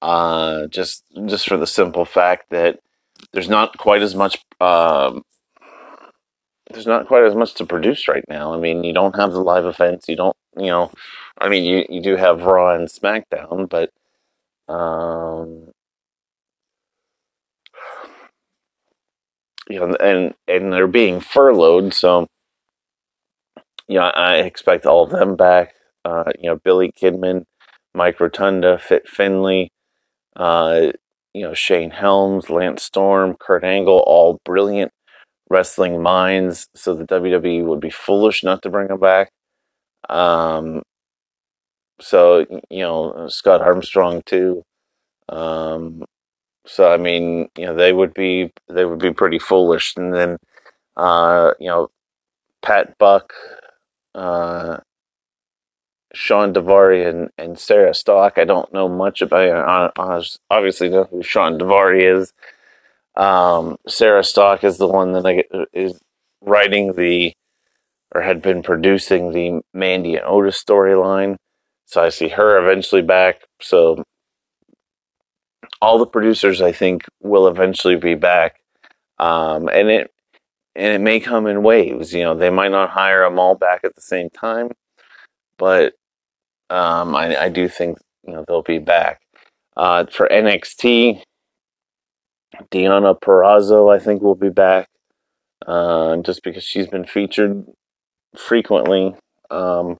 Uh, 0.00 0.66
just 0.68 1.04
just 1.26 1.48
for 1.48 1.56
the 1.56 1.66
simple 1.66 2.04
fact 2.04 2.46
that 2.50 2.78
there's 3.32 3.48
not 3.48 3.76
quite 3.78 4.02
as 4.02 4.14
much. 4.14 4.38
Um, 4.60 5.22
there's 6.72 6.86
not 6.86 7.06
quite 7.06 7.24
as 7.24 7.34
much 7.34 7.54
to 7.54 7.66
produce 7.66 8.08
right 8.08 8.24
now. 8.28 8.54
I 8.54 8.58
mean, 8.58 8.84
you 8.84 8.92
don't 8.92 9.16
have 9.16 9.32
the 9.32 9.40
live 9.40 9.64
events. 9.66 10.08
You 10.08 10.16
don't, 10.16 10.36
you 10.56 10.66
know, 10.66 10.90
I 11.40 11.48
mean, 11.48 11.64
you 11.64 11.84
you 11.88 12.02
do 12.02 12.16
have 12.16 12.42
Raw 12.42 12.74
and 12.74 12.88
SmackDown, 12.88 13.68
but 13.68 13.90
um, 14.72 15.72
you 19.68 19.78
know, 19.78 19.94
and 19.96 20.34
and 20.48 20.72
they're 20.72 20.86
being 20.86 21.20
furloughed, 21.20 21.94
so 21.94 22.26
yeah, 23.88 24.08
I 24.08 24.36
expect 24.36 24.86
all 24.86 25.04
of 25.04 25.10
them 25.10 25.36
back. 25.36 25.74
Uh, 26.04 26.32
you 26.38 26.50
know, 26.50 26.56
Billy 26.56 26.92
Kidman, 26.92 27.44
Mike 27.94 28.20
Rotunda, 28.20 28.78
Fit 28.78 29.08
Finlay, 29.08 29.70
uh, 30.36 30.92
you 31.34 31.42
know, 31.42 31.54
Shane 31.54 31.90
Helms, 31.90 32.50
Lance 32.50 32.82
Storm, 32.82 33.36
Kurt 33.38 33.64
Angle, 33.64 34.02
all 34.06 34.40
brilliant 34.44 34.92
wrestling 35.52 36.02
minds. 36.02 36.68
So 36.74 36.94
the 36.94 37.04
WWE 37.04 37.64
would 37.64 37.80
be 37.80 37.90
foolish 37.90 38.42
not 38.42 38.62
to 38.62 38.70
bring 38.70 38.88
them 38.88 39.00
back. 39.00 39.30
Um, 40.08 40.82
so 42.00 42.46
you 42.70 42.80
know, 42.80 43.28
Scott 43.28 43.60
Armstrong 43.60 44.22
too. 44.26 44.62
Um, 45.28 46.04
so 46.66 46.92
I 46.92 46.96
mean, 46.96 47.48
you 47.56 47.66
know, 47.66 47.74
they 47.74 47.92
would 47.92 48.14
be 48.14 48.52
they 48.68 48.84
would 48.84 48.98
be 49.00 49.12
pretty 49.12 49.38
foolish. 49.38 49.94
And 49.96 50.14
then, 50.14 50.36
uh, 50.96 51.52
you 51.60 51.68
know, 51.68 51.90
Pat 52.62 52.96
Buck, 52.98 53.32
uh, 54.14 54.78
Shawn 56.14 56.52
Daivari, 56.54 57.08
and, 57.08 57.30
and 57.38 57.58
Sarah 57.58 57.94
Stock. 57.94 58.38
I 58.38 58.44
don't 58.44 58.72
know 58.72 58.88
much 58.88 59.22
about. 59.22 59.92
I 59.98 60.22
obviously 60.50 60.88
know 60.88 61.04
who 61.04 61.22
Shawn 61.22 61.58
Daivari 61.58 62.20
is. 62.20 62.32
Um, 63.16 63.76
Sarah 63.86 64.24
Stock 64.24 64.64
is 64.64 64.78
the 64.78 64.88
one 64.88 65.12
that 65.12 65.26
I, 65.26 65.44
is 65.72 66.00
writing 66.40 66.92
the 66.94 67.32
or 68.14 68.22
had 68.22 68.42
been 68.42 68.62
producing 68.62 69.32
the 69.32 69.60
Mandy 69.72 70.16
and 70.16 70.24
Otis 70.26 70.62
storyline. 70.62 71.36
So 71.86 72.02
I 72.02 72.10
see 72.10 72.28
her 72.28 72.58
eventually 72.58 73.02
back. 73.02 73.42
So 73.60 74.02
all 75.80 75.98
the 75.98 76.06
producers 76.06 76.60
I 76.60 76.72
think 76.72 77.04
will 77.20 77.48
eventually 77.48 77.96
be 77.96 78.14
back, 78.14 78.60
um, 79.18 79.68
and 79.68 79.90
it 79.90 80.10
and 80.74 80.94
it 80.94 81.00
may 81.00 81.20
come 81.20 81.46
in 81.46 81.62
waves. 81.62 82.14
You 82.14 82.22
know, 82.22 82.36
they 82.36 82.50
might 82.50 82.70
not 82.70 82.90
hire 82.90 83.24
them 83.24 83.38
all 83.38 83.54
back 83.54 83.80
at 83.84 83.94
the 83.94 84.00
same 84.00 84.30
time, 84.30 84.70
but 85.58 85.94
um, 86.70 87.14
I, 87.14 87.36
I, 87.36 87.48
do 87.50 87.68
think 87.68 87.98
you 88.26 88.32
know 88.32 88.44
they'll 88.46 88.62
be 88.62 88.78
back. 88.78 89.20
Uh, 89.76 90.06
for 90.06 90.28
NXT, 90.28 91.22
Deonna 92.70 93.18
Purrazzo 93.20 93.94
I 93.94 93.98
think 93.98 94.22
will 94.22 94.34
be 94.34 94.50
back, 94.50 94.88
uh, 95.66 96.16
just 96.18 96.42
because 96.42 96.64
she's 96.64 96.86
been 96.86 97.06
featured 97.06 97.64
frequently. 98.36 99.14
Um, 99.50 99.98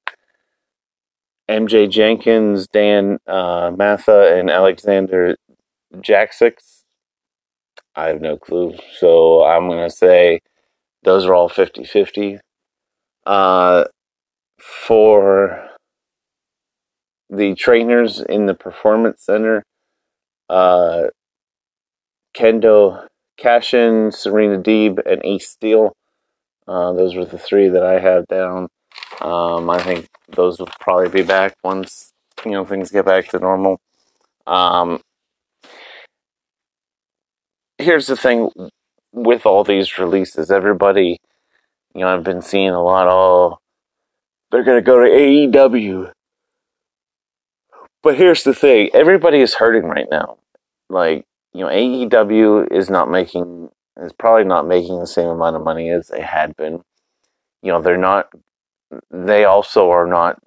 MJ 1.49 1.91
Jenkins, 1.91 2.67
Dan 2.69 3.19
uh, 3.27 3.73
Matha, 3.77 4.37
and 4.39 4.51
Alexander 4.51 5.37
Jack? 6.01 6.33
I 7.95 8.07
have 8.09 8.21
no 8.21 8.37
clue. 8.37 8.75
So 8.99 9.45
I'm 9.45 9.69
going 9.69 9.89
to 9.89 9.95
say 9.95 10.41
those 11.03 11.27
are 11.27 11.35
all 11.35 11.49
50 11.49 11.85
50. 11.85 12.39
Uh, 13.27 13.85
for 14.59 15.69
the 17.29 17.55
trainers 17.55 18.21
in 18.21 18.47
the 18.47 18.55
performance 18.55 19.25
center, 19.25 19.65
uh, 20.49 21.09
Kendo 22.35 23.07
Kashin, 23.39 24.13
Serena 24.13 24.59
Deeb, 24.59 25.01
and 25.07 25.21
Ace 25.25 25.49
Steel. 25.49 25.93
Uh, 26.67 26.93
those 26.93 27.15
were 27.15 27.25
the 27.25 27.39
three 27.39 27.69
that 27.69 27.83
I 27.83 27.99
have 27.99 28.27
down. 28.29 28.69
Um, 29.21 29.69
I 29.71 29.83
think 29.83 30.09
those 30.29 30.59
will 30.59 30.69
probably 30.81 31.09
be 31.09 31.23
back 31.23 31.55
once 31.63 32.13
you 32.45 32.53
know 32.53 32.65
things 32.65 32.91
get 32.91 33.05
back 33.05 33.29
to 33.29 33.39
normal. 33.39 33.81
Um, 34.47 35.01
here's 37.79 38.07
the 38.07 38.17
thing 38.17 38.51
with 39.13 39.45
all 39.47 39.65
these 39.65 39.99
releases, 39.99 40.51
everybody, 40.51 41.19
you 41.95 42.01
know, 42.01 42.09
I've 42.09 42.25
been 42.25 42.43
seeing 42.43 42.71
a 42.71 42.83
lot. 42.83 43.07
Oh, 43.09 43.59
they're 44.51 44.65
gonna 44.65 44.83
go 44.83 45.01
to 45.01 45.11
AEW. 45.11 46.11
But 48.03 48.17
here's 48.17 48.45
the 48.45 48.55
thing: 48.55 48.91
everybody 48.95 49.41
is 49.41 49.55
hurting 49.55 49.85
right 49.85 50.09
now. 50.11 50.39
Like 50.89 51.25
you 51.55 51.61
know, 51.61 51.69
AEW 51.71 52.73
is 52.73 52.91
not 52.91 53.11
making 53.11 53.69
is 53.99 54.13
probably 54.13 54.45
not 54.45 54.67
making 54.67 54.99
the 55.01 55.07
same 55.07 55.29
amount 55.29 55.57
of 55.57 55.63
money 55.65 55.91
as 55.91 56.09
they 56.09 56.23
had 56.23 56.57
been. 56.57 56.81
You 57.63 57.73
know, 57.73 57.83
they're 57.83 57.99
not. 57.99 58.33
They 59.11 59.45
also 59.45 59.91
are 59.91 60.07
not 60.07 60.41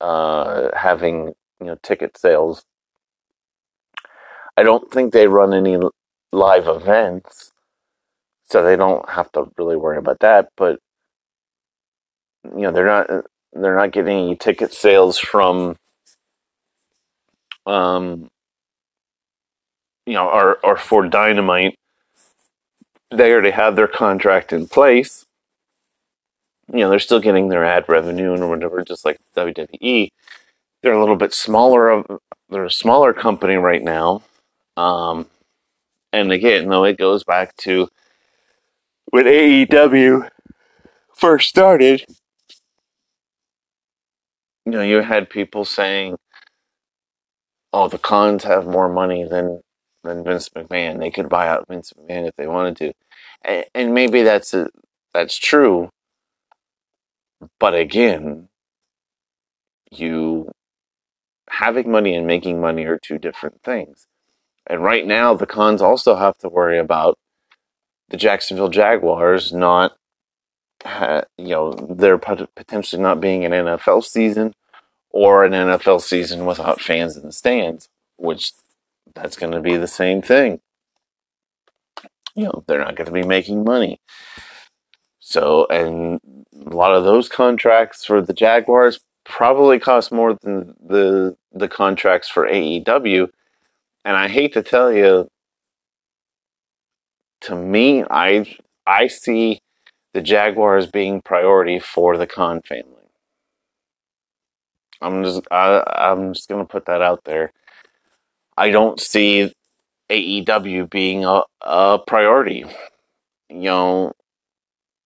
uh, 0.00 0.68
having 0.76 1.34
you 1.60 1.66
know 1.66 1.76
ticket 1.82 2.18
sales. 2.18 2.64
I 4.56 4.62
don't 4.64 4.90
think 4.92 5.12
they 5.12 5.28
run 5.28 5.54
any 5.54 5.78
live 6.32 6.66
events, 6.68 7.52
so 8.44 8.62
they 8.62 8.76
don't 8.76 9.08
have 9.08 9.30
to 9.32 9.46
really 9.56 9.76
worry 9.76 9.98
about 9.98 10.20
that. 10.20 10.48
But 10.56 10.80
you 12.44 12.62
know, 12.62 12.72
they're 12.72 12.86
not 12.86 13.08
they're 13.52 13.76
not 13.76 13.92
getting 13.92 14.18
any 14.18 14.36
ticket 14.36 14.72
sales 14.74 15.18
from 15.18 15.76
um 17.66 18.28
you 20.06 20.14
know, 20.14 20.28
or 20.28 20.58
or 20.64 20.76
for 20.76 21.06
Dynamite. 21.06 21.76
They 23.10 23.32
already 23.32 23.50
have 23.50 23.76
their 23.76 23.88
contract 23.88 24.52
in 24.52 24.66
place. 24.66 25.26
You 26.72 26.80
know, 26.80 26.90
they're 26.90 26.98
still 26.98 27.20
getting 27.20 27.48
their 27.48 27.64
ad 27.64 27.84
revenue 27.88 28.32
and 28.32 28.48
whatever, 28.48 28.82
just 28.82 29.04
like 29.04 29.18
WWE. 29.36 30.08
They're 30.82 30.94
a 30.94 31.00
little 31.00 31.16
bit 31.16 31.34
smaller 31.34 31.90
of 31.90 32.06
they're 32.48 32.64
a 32.64 32.70
smaller 32.70 33.12
company 33.12 33.56
right 33.56 33.82
now. 33.82 34.22
Um, 34.76 35.26
and 36.12 36.32
again, 36.32 36.68
though, 36.68 36.84
it 36.84 36.98
goes 36.98 37.24
back 37.24 37.56
to 37.58 37.88
when 39.10 39.26
AEW 39.26 40.28
first 41.14 41.48
started. 41.48 42.04
You 44.64 44.72
know, 44.72 44.82
you 44.82 45.02
had 45.02 45.28
people 45.28 45.64
saying, 45.64 46.16
"Oh, 47.72 47.88
the 47.88 47.98
Khans 47.98 48.44
have 48.44 48.66
more 48.66 48.88
money 48.88 49.24
than 49.24 49.60
than 50.02 50.24
Vince 50.24 50.48
McMahon. 50.50 50.98
They 50.98 51.10
could 51.10 51.28
buy 51.28 51.48
out 51.48 51.68
Vince 51.68 51.92
McMahon 51.92 52.28
if 52.28 52.36
they 52.36 52.46
wanted 52.46 52.76
to," 52.76 52.92
and, 53.44 53.64
and 53.74 53.94
maybe 53.94 54.22
that's 54.22 54.54
a, 54.54 54.68
that's 55.12 55.36
true. 55.36 55.90
But 57.58 57.74
again, 57.74 58.48
you 59.90 60.50
having 61.48 61.90
money 61.90 62.14
and 62.14 62.26
making 62.26 62.60
money 62.60 62.84
are 62.84 62.98
two 62.98 63.18
different 63.18 63.62
things. 63.62 64.06
And 64.66 64.82
right 64.82 65.06
now, 65.06 65.34
the 65.34 65.46
Khans 65.46 65.82
also 65.82 66.16
have 66.16 66.38
to 66.38 66.48
worry 66.48 66.78
about 66.78 67.18
the 68.08 68.16
Jacksonville 68.16 68.68
Jaguars 68.68 69.52
not, 69.52 69.96
you 70.84 71.48
know, 71.48 71.72
they're 71.72 72.18
potentially 72.18 73.02
not 73.02 73.20
being 73.20 73.44
an 73.44 73.52
NFL 73.52 74.04
season 74.04 74.54
or 75.10 75.44
an 75.44 75.52
NFL 75.52 76.00
season 76.00 76.46
without 76.46 76.80
fans 76.80 77.16
in 77.16 77.24
the 77.24 77.32
stands, 77.32 77.88
which 78.16 78.52
that's 79.14 79.36
going 79.36 79.52
to 79.52 79.60
be 79.60 79.76
the 79.76 79.88
same 79.88 80.22
thing. 80.22 80.60
You 82.34 82.44
know, 82.44 82.64
they're 82.66 82.80
not 82.80 82.96
going 82.96 83.06
to 83.06 83.12
be 83.12 83.24
making 83.24 83.64
money. 83.64 84.00
So, 85.20 85.66
and 85.70 86.20
a 86.66 86.74
lot 86.74 86.94
of 86.94 87.04
those 87.04 87.28
contracts 87.28 88.04
for 88.04 88.22
the 88.22 88.32
Jaguars 88.32 89.00
probably 89.24 89.78
cost 89.78 90.12
more 90.12 90.34
than 90.42 90.74
the 90.84 91.36
the 91.52 91.68
contracts 91.68 92.28
for 92.28 92.48
AEW 92.48 93.28
and 94.04 94.16
I 94.16 94.28
hate 94.28 94.52
to 94.54 94.62
tell 94.62 94.92
you, 94.92 95.28
to 97.42 97.56
me, 97.56 98.04
I 98.10 98.56
I 98.86 99.06
see 99.08 99.60
the 100.14 100.20
Jaguars 100.20 100.86
being 100.88 101.22
priority 101.22 101.78
for 101.78 102.16
the 102.16 102.26
Khan 102.26 102.60
family. 102.62 102.86
I'm 105.00 105.24
just 105.24 105.42
I, 105.50 105.82
I'm 105.96 106.34
just 106.34 106.48
gonna 106.48 106.64
put 106.64 106.86
that 106.86 107.02
out 107.02 107.24
there. 107.24 107.52
I 108.56 108.70
don't 108.70 109.00
see 109.00 109.52
AEW 110.10 110.90
being 110.90 111.24
a, 111.24 111.42
a 111.62 111.98
priority. 112.06 112.64
You 113.48 113.60
know, 113.60 114.12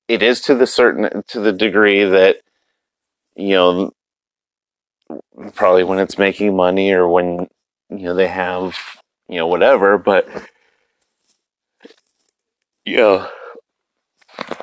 it 0.08 0.22
is 0.22 0.40
to 0.42 0.54
the 0.54 0.66
certain 0.66 1.22
to 1.28 1.40
the 1.40 1.52
degree 1.52 2.04
that 2.04 2.38
you 3.34 3.50
know 3.50 3.92
probably 5.54 5.84
when 5.84 5.98
it's 5.98 6.18
making 6.18 6.56
money 6.56 6.92
or 6.92 7.08
when 7.08 7.48
you 7.90 7.98
know 7.98 8.14
they 8.14 8.26
have 8.28 8.76
you 9.28 9.36
know 9.36 9.46
whatever 9.46 9.98
but 9.98 10.28
you 12.84 12.96
know 12.96 13.28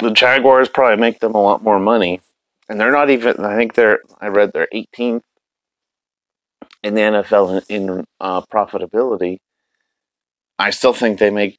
the 0.02 0.12
jaguars 0.12 0.70
probably 0.70 1.00
make 1.00 1.20
them 1.20 1.36
a 1.36 1.42
lot 1.42 1.64
more 1.64 1.80
money 1.80 2.20
and 2.68 2.80
they're 2.80 2.92
not 2.92 3.10
even 3.10 3.40
i 3.46 3.56
think 3.56 3.74
they're 3.74 4.00
i 4.20 4.28
read 4.28 4.52
they're 4.54 4.68
18th 4.74 5.22
in 6.84 6.94
the 6.94 7.02
nfl 7.02 7.64
in, 7.70 7.90
in 7.90 8.06
uh, 8.20 8.42
profitability 8.42 9.38
i 10.60 10.70
still 10.70 10.94
think 10.94 11.20
they 11.20 11.30
make 11.30 11.58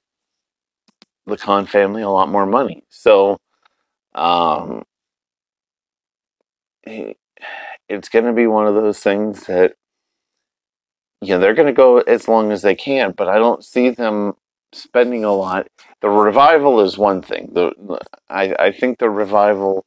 the 1.26 1.36
Khan 1.36 1.66
family 1.66 2.02
a 2.02 2.10
lot 2.10 2.28
more 2.28 2.46
money 2.46 2.84
so 2.90 3.38
um 4.14 4.82
it's 7.88 8.08
going 8.08 8.24
to 8.24 8.32
be 8.32 8.46
one 8.46 8.66
of 8.66 8.74
those 8.74 9.00
things 9.00 9.44
that 9.46 9.74
you 11.20 11.28
know 11.28 11.38
they're 11.38 11.54
going 11.54 11.66
to 11.66 11.72
go 11.72 11.98
as 12.00 12.28
long 12.28 12.52
as 12.52 12.62
they 12.62 12.74
can, 12.74 13.12
but 13.16 13.28
I 13.28 13.38
don't 13.38 13.64
see 13.64 13.90
them 13.90 14.34
spending 14.72 15.24
a 15.24 15.32
lot. 15.32 15.68
The 16.00 16.08
revival 16.08 16.80
is 16.80 16.98
one 16.98 17.22
thing. 17.22 17.50
The 17.52 17.72
I, 18.28 18.54
I 18.58 18.72
think 18.72 18.98
the 18.98 19.10
revival, 19.10 19.84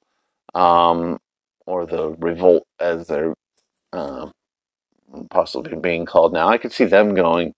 um, 0.56 1.20
or 1.66 1.86
the 1.86 2.10
revolt 2.20 2.66
as 2.80 3.08
they're 3.08 3.36
uh, 3.94 4.30
possibly 5.30 5.76
being 5.76 6.06
called 6.06 6.34
now, 6.34 6.48
I 6.48 6.58
could 6.58 6.72
see 6.72 6.86
them 6.86 7.16
going, 7.16 7.54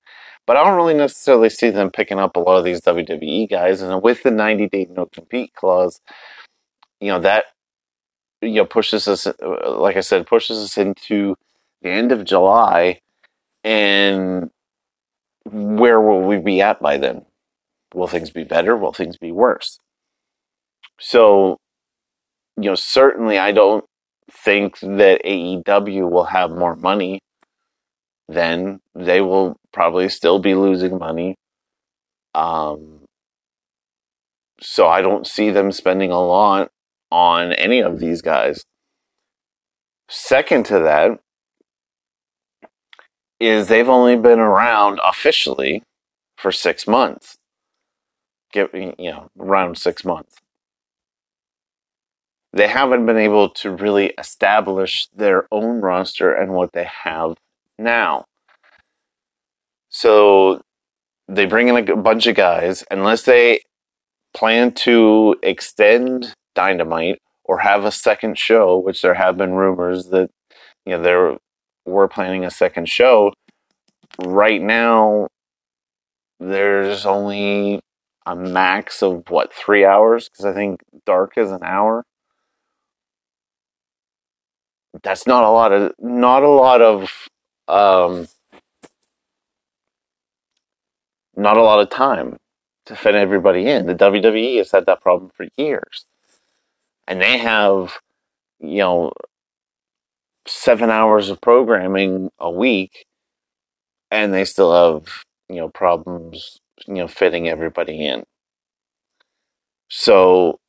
but 0.45 0.57
I 0.57 0.63
don't 0.63 0.75
really 0.75 0.93
necessarily 0.93 1.49
see 1.49 1.69
them 1.69 1.91
picking 1.91 2.19
up 2.19 2.35
a 2.35 2.39
lot 2.39 2.57
of 2.57 2.63
these 2.63 2.81
WWE 2.81 3.49
guys. 3.49 3.81
And 3.81 4.01
with 4.01 4.23
the 4.23 4.31
ninety 4.31 4.67
day 4.67 4.88
no 4.89 5.05
compete 5.07 5.53
clause, 5.53 6.01
you 6.99 7.07
know 7.09 7.19
that 7.21 7.45
you 8.41 8.55
know 8.55 8.65
pushes 8.65 9.07
us, 9.07 9.27
uh, 9.27 9.33
like 9.77 9.97
I 9.97 10.01
said, 10.01 10.27
pushes 10.27 10.57
us 10.59 10.77
into 10.77 11.35
the 11.81 11.89
end 11.89 12.12
of 12.12 12.25
July 12.25 12.99
and 13.63 14.49
where 15.45 15.99
will 16.01 16.21
we 16.21 16.38
be 16.38 16.62
at 16.62 16.81
by 16.81 16.97
then? 16.97 17.25
Will 17.93 18.07
things 18.07 18.29
be 18.29 18.43
better? 18.43 18.77
Will 18.77 18.93
things 18.93 19.17
be 19.17 19.31
worse? 19.31 19.79
So, 20.99 21.57
you 22.57 22.69
know, 22.69 22.75
certainly 22.75 23.39
I 23.39 23.51
don't 23.51 23.85
think 24.31 24.79
that 24.79 25.23
AEW 25.25 26.09
will 26.09 26.25
have 26.25 26.51
more 26.51 26.75
money. 26.75 27.19
Then 28.30 28.80
they 28.94 29.22
will 29.22 29.58
probably 29.74 30.08
still 30.08 30.38
be 30.38 30.54
losing 30.54 31.00
money. 31.00 31.36
Um, 32.36 33.06
so 34.62 34.88
I 34.88 35.02
don't 35.02 35.26
see 35.26 35.50
them 35.50 35.72
spending 35.72 36.12
a 36.12 36.22
lot 36.22 36.70
on 37.12 37.54
any 37.54 37.80
of 37.80 38.00
these 38.00 38.22
guys. 38.22 38.63
Second 40.08 40.68
to 40.68 40.78
that, 40.78 41.20
is 43.39 43.68
they've 43.68 43.89
only 43.89 44.15
been 44.15 44.39
around 44.39 45.00
officially 45.04 45.82
for 46.38 46.52
six 46.52 46.86
months. 46.86 47.38
Give 48.52 48.70
you 48.74 48.94
know 49.00 49.30
around 49.39 49.78
six 49.78 50.06
months. 50.06 50.36
They 52.54 52.68
haven't 52.68 53.06
been 53.06 53.18
able 53.18 53.50
to 53.50 53.72
really 53.72 54.08
establish 54.18 55.08
their 55.15 55.48
own 55.52 55.82
roster 55.82 56.32
and 56.34 56.54
what 56.54 56.74
they 56.74 56.88
have 57.04 57.38
now. 57.80 58.26
So 59.89 60.62
they 61.28 61.46
bring 61.46 61.68
in 61.68 61.89
a 61.89 61.96
bunch 61.96 62.28
of 62.28 62.36
guys, 62.36 62.84
unless 62.92 63.24
they 63.24 63.62
plan 64.34 64.74
to 64.74 65.36
extend 65.44 66.34
Dynamite 66.56 67.20
or 67.46 67.60
have 67.60 67.86
a 67.86 67.92
second 67.92 68.38
show, 68.38 68.78
which 68.78 69.02
there 69.02 69.15
have 69.15 69.38
been 69.38 69.54
rumors 69.54 70.10
that 70.10 70.30
you 70.86 70.98
know 70.98 71.02
they 71.02 71.92
were 71.92 72.08
planning 72.08 72.46
a 72.46 72.52
second 72.52 72.89
show. 72.89 73.34
Right 74.24 74.62
now, 74.62 75.28
there's 76.39 77.06
only 77.06 77.80
a 78.26 78.36
max 78.36 79.02
of 79.02 79.24
what 79.30 79.54
three 79.54 79.86
hours 79.86 80.30
because 80.30 80.46
I 80.46 80.54
think 80.54 80.82
dark 81.06 81.38
is 81.38 81.52
an 81.52 81.63
hour. 81.63 82.04
That's 85.04 85.26
not 85.26 85.44
a 85.44 85.50
lot 85.50 85.72
of 85.72 85.94
not 86.00 86.44
a 86.44 86.50
lot 86.50 86.82
of 86.82 87.10
um, 87.69 88.27
not 91.36 91.58
a 91.58 91.63
lot 91.63 91.79
of 91.79 91.89
time 91.89 92.38
to 92.88 92.95
fit 92.95 93.15
everybody 93.15 93.67
in. 93.67 93.86
The 93.86 93.95
WWE 93.95 94.58
has 94.58 94.71
had 94.71 94.86
that 94.88 95.01
problem 95.01 95.32
for 95.36 95.47
years. 95.58 96.05
And 97.08 97.21
they 97.21 97.38
have, 97.38 97.99
you 98.60 98.79
know, 98.79 99.13
seven 100.47 100.89
hours 100.89 101.29
of 101.29 101.41
programming 101.41 102.29
a 102.39 102.51
week, 102.51 103.05
and 104.12 104.34
they 104.34 104.45
still 104.45 104.73
have, 104.73 105.08
you 105.49 105.58
know, 105.58 105.69
problems, 105.69 106.60
you 106.88 106.95
know, 106.95 107.08
fitting 107.08 107.47
everybody 107.47 108.05
in. 108.05 108.23
So 109.89 110.60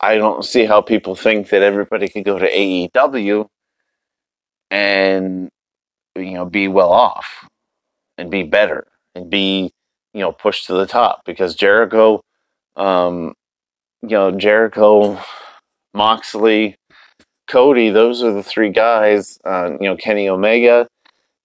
I 0.00 0.16
don't 0.16 0.44
see 0.44 0.66
how 0.66 0.80
people 0.82 1.14
think 1.16 1.48
that 1.50 1.62
everybody 1.62 2.08
could 2.08 2.24
go 2.24 2.38
to 2.38 2.50
AEW 2.50 3.48
and 4.70 5.48
you 6.16 6.32
know 6.32 6.44
be 6.44 6.68
well 6.68 6.92
off 6.92 7.48
and 8.18 8.30
be 8.30 8.42
better 8.42 8.86
and 9.14 9.30
be 9.30 9.72
you 10.12 10.20
know 10.20 10.32
pushed 10.32 10.66
to 10.66 10.72
the 10.72 10.86
top 10.86 11.22
because 11.24 11.54
Jericho, 11.54 12.22
um, 12.76 13.34
you 14.02 14.10
know 14.10 14.30
Jericho, 14.30 15.20
Moxley, 15.92 16.76
Cody, 17.48 17.90
those 17.90 18.22
are 18.22 18.32
the 18.32 18.42
three 18.42 18.70
guys. 18.70 19.38
Uh, 19.44 19.72
you 19.80 19.88
know 19.88 19.96
Kenny 19.96 20.28
Omega, 20.28 20.86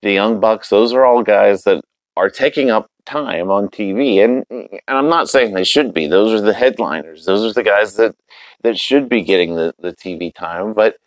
the 0.02 0.12
Young 0.12 0.40
Bucks. 0.40 0.70
Those 0.70 0.94
are 0.94 1.06
all 1.06 1.24
guys 1.24 1.64
that 1.64 1.82
are 2.16 2.30
taking 2.30 2.70
up 2.70 2.88
time 3.06 3.50
on 3.50 3.68
TV, 3.70 4.24
and 4.24 4.46
and 4.50 4.82
I'm 4.88 5.10
not 5.10 5.30
saying 5.30 5.54
they 5.54 5.64
should 5.64 5.94
be. 5.94 6.08
Those 6.08 6.34
are 6.34 6.44
the 6.44 6.54
headliners. 6.54 7.26
Those 7.26 7.50
are 7.50 7.54
the 7.54 7.64
guys 7.64 7.96
that 7.96 8.16
that 8.64 8.78
should 8.78 9.10
be 9.10 9.22
getting 9.22 9.56
the 9.56 9.74
the 9.80 9.94
TV 9.94 10.34
time, 10.34 10.74
but 10.74 10.98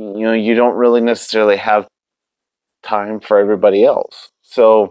you 0.00 0.24
know 0.24 0.32
you 0.32 0.54
don't 0.54 0.76
really 0.76 1.00
necessarily 1.00 1.56
have 1.56 1.86
time 2.82 3.20
for 3.20 3.38
everybody 3.38 3.84
else. 3.84 4.30
So 4.42 4.90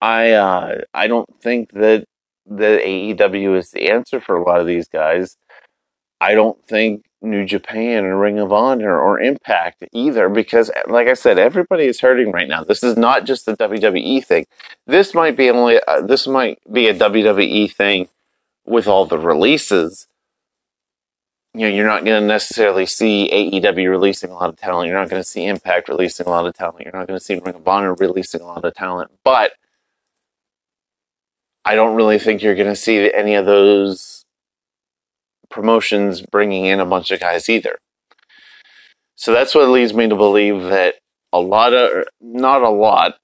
I 0.00 0.32
uh, 0.32 0.80
I 0.94 1.06
don't 1.06 1.28
think 1.40 1.72
that 1.72 2.04
that 2.46 2.82
AEW 2.82 3.56
is 3.58 3.70
the 3.70 3.88
answer 3.88 4.20
for 4.20 4.36
a 4.36 4.42
lot 4.42 4.60
of 4.60 4.66
these 4.66 4.88
guys. 4.88 5.36
I 6.20 6.34
don't 6.34 6.64
think 6.66 7.04
New 7.20 7.44
Japan 7.44 8.04
or 8.04 8.18
Ring 8.18 8.38
of 8.38 8.52
Honor 8.52 8.98
or 8.98 9.20
Impact 9.20 9.84
either, 9.92 10.28
because 10.28 10.70
like 10.88 11.08
I 11.08 11.14
said, 11.14 11.38
everybody 11.38 11.84
is 11.84 12.00
hurting 12.00 12.32
right 12.32 12.48
now. 12.48 12.64
This 12.64 12.82
is 12.82 12.96
not 12.96 13.24
just 13.24 13.46
the 13.46 13.56
WWE 13.56 14.24
thing. 14.24 14.46
This 14.86 15.14
might 15.14 15.36
be 15.36 15.50
only 15.50 15.80
uh, 15.86 16.02
this 16.02 16.26
might 16.26 16.58
be 16.72 16.88
a 16.88 16.94
WWE 16.94 17.72
thing 17.72 18.08
with 18.64 18.86
all 18.86 19.06
the 19.06 19.18
releases, 19.18 20.06
you 21.54 21.60
know, 21.60 21.68
you're 21.68 21.86
not 21.86 22.04
going 22.04 22.20
to 22.20 22.26
necessarily 22.26 22.86
see 22.86 23.28
AEW 23.30 23.90
releasing 23.90 24.30
a 24.30 24.34
lot 24.34 24.48
of 24.48 24.56
talent. 24.56 24.88
You're 24.88 24.98
not 24.98 25.10
going 25.10 25.22
to 25.22 25.28
see 25.28 25.44
Impact 25.44 25.88
releasing 25.88 26.26
a 26.26 26.30
lot 26.30 26.46
of 26.46 26.54
talent. 26.54 26.80
You're 26.80 26.94
not 26.94 27.06
going 27.06 27.18
to 27.18 27.24
see 27.24 27.34
Ring 27.34 27.56
of 27.56 27.68
Honor 27.68 27.94
releasing 27.94 28.40
a 28.40 28.46
lot 28.46 28.64
of 28.64 28.74
talent. 28.74 29.10
But 29.22 29.52
I 31.64 31.74
don't 31.74 31.94
really 31.94 32.18
think 32.18 32.42
you're 32.42 32.54
going 32.54 32.68
to 32.68 32.76
see 32.76 33.12
any 33.12 33.34
of 33.34 33.44
those 33.44 34.24
promotions 35.50 36.22
bringing 36.22 36.64
in 36.64 36.80
a 36.80 36.86
bunch 36.86 37.10
of 37.10 37.20
guys 37.20 37.48
either. 37.50 37.78
So 39.14 39.32
that's 39.32 39.54
what 39.54 39.68
leads 39.68 39.92
me 39.92 40.08
to 40.08 40.16
believe 40.16 40.62
that 40.64 40.96
a 41.34 41.40
lot 41.40 41.74
of, 41.74 42.06
not 42.20 42.62
a 42.62 42.70
lot, 42.70 43.18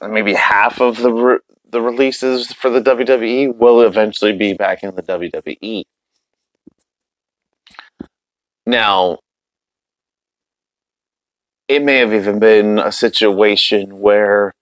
maybe 0.00 0.34
half 0.34 0.80
of 0.80 0.98
the 0.98 1.12
re- 1.12 1.38
the 1.70 1.82
releases 1.82 2.52
for 2.52 2.70
the 2.70 2.80
WWE 2.80 3.54
will 3.56 3.82
eventually 3.82 4.34
be 4.34 4.54
back 4.54 4.82
in 4.82 4.94
the 4.94 5.02
WWE. 5.02 5.84
Now, 8.68 9.20
it 11.68 11.82
may 11.82 11.96
have 11.96 12.12
even 12.12 12.38
been 12.38 12.78
a 12.78 12.92
situation 12.92 13.98
where 13.98 14.52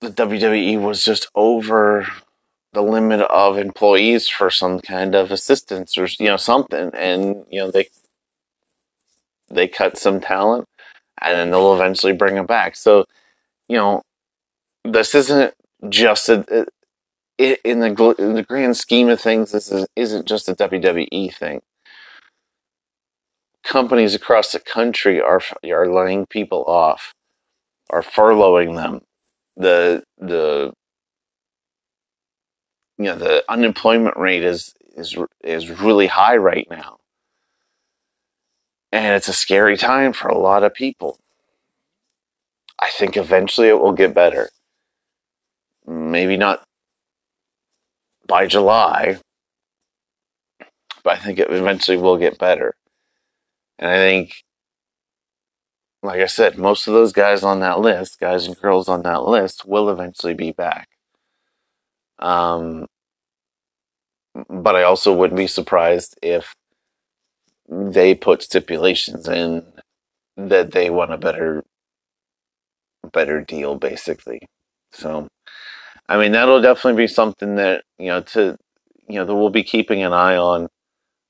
the 0.00 0.08
WWE 0.08 0.80
was 0.80 1.04
just 1.04 1.28
over 1.34 2.06
the 2.72 2.80
limit 2.80 3.20
of 3.20 3.58
employees 3.58 4.30
for 4.30 4.48
some 4.48 4.80
kind 4.80 5.14
of 5.14 5.30
assistance 5.30 5.98
or 5.98 6.08
you 6.18 6.28
know 6.28 6.38
something. 6.38 6.90
And 6.94 7.44
you 7.50 7.60
know 7.60 7.70
they 7.70 7.90
they 9.50 9.68
cut 9.68 9.98
some 9.98 10.22
talent 10.22 10.64
and 11.20 11.36
then 11.36 11.50
they'll 11.50 11.74
eventually 11.74 12.14
bring 12.14 12.36
them 12.36 12.46
back. 12.46 12.76
So 12.76 13.04
you 13.68 13.76
know 13.76 14.00
this 14.84 15.14
isn't 15.14 15.52
just 15.90 16.30
a, 16.30 16.66
in 17.38 17.80
the 17.80 18.14
in 18.18 18.34
the 18.34 18.42
grand 18.42 18.76
scheme 18.76 19.08
of 19.08 19.20
things, 19.20 19.52
this 19.52 19.70
is, 19.70 19.86
isn't 19.94 20.26
just 20.26 20.48
a 20.48 20.54
WWE 20.54 21.34
thing. 21.34 21.62
Companies 23.62 24.14
across 24.14 24.52
the 24.52 24.60
country 24.60 25.20
are 25.20 25.40
are 25.64 25.92
laying 25.92 26.26
people 26.26 26.64
off, 26.64 27.14
are 27.90 28.02
furloughing 28.02 28.74
them. 28.74 29.02
The 29.56 30.02
the 30.18 30.72
you 32.98 33.04
know 33.04 33.16
the 33.16 33.44
unemployment 33.48 34.16
rate 34.16 34.42
is 34.42 34.74
is 34.96 35.16
is 35.44 35.70
really 35.70 36.08
high 36.08 36.36
right 36.36 36.66
now, 36.70 36.98
and 38.90 39.14
it's 39.14 39.28
a 39.28 39.32
scary 39.32 39.76
time 39.76 40.12
for 40.12 40.28
a 40.28 40.38
lot 40.38 40.64
of 40.64 40.74
people. 40.74 41.18
I 42.80 42.90
think 42.90 43.16
eventually 43.16 43.68
it 43.68 43.78
will 43.78 43.92
get 43.92 44.14
better. 44.14 44.50
Maybe 45.86 46.36
not 46.36 46.67
by 48.28 48.46
July, 48.46 49.18
but 51.02 51.14
I 51.14 51.18
think 51.18 51.38
it 51.38 51.50
eventually 51.50 51.96
will 51.96 52.18
get 52.18 52.38
better. 52.38 52.74
And 53.78 53.90
I 53.90 53.96
think, 53.96 54.44
like 56.02 56.20
I 56.20 56.26
said, 56.26 56.58
most 56.58 56.86
of 56.86 56.94
those 56.94 57.12
guys 57.12 57.42
on 57.42 57.60
that 57.60 57.80
list, 57.80 58.20
guys 58.20 58.46
and 58.46 58.60
girls 58.60 58.88
on 58.88 59.02
that 59.02 59.24
list, 59.24 59.66
will 59.66 59.88
eventually 59.90 60.34
be 60.34 60.52
back. 60.52 60.88
Um, 62.18 62.86
but 64.48 64.76
I 64.76 64.82
also 64.82 65.14
wouldn't 65.14 65.38
be 65.38 65.46
surprised 65.46 66.18
if 66.22 66.54
they 67.68 68.14
put 68.14 68.42
stipulations 68.42 69.28
in 69.28 69.64
that 70.36 70.72
they 70.72 70.90
want 70.90 71.12
a 71.12 71.18
better 71.18 71.64
better 73.12 73.40
deal 73.40 73.76
basically. 73.76 74.40
So 74.92 75.28
I 76.08 76.16
mean, 76.18 76.32
that'll 76.32 76.62
definitely 76.62 77.02
be 77.02 77.08
something 77.08 77.56
that 77.56 77.84
you 77.98 78.06
know 78.06 78.22
to 78.22 78.56
you 79.08 79.16
know 79.16 79.24
that 79.24 79.34
we'll 79.34 79.50
be 79.50 79.64
keeping 79.64 80.02
an 80.02 80.12
eye 80.12 80.36
on. 80.36 80.68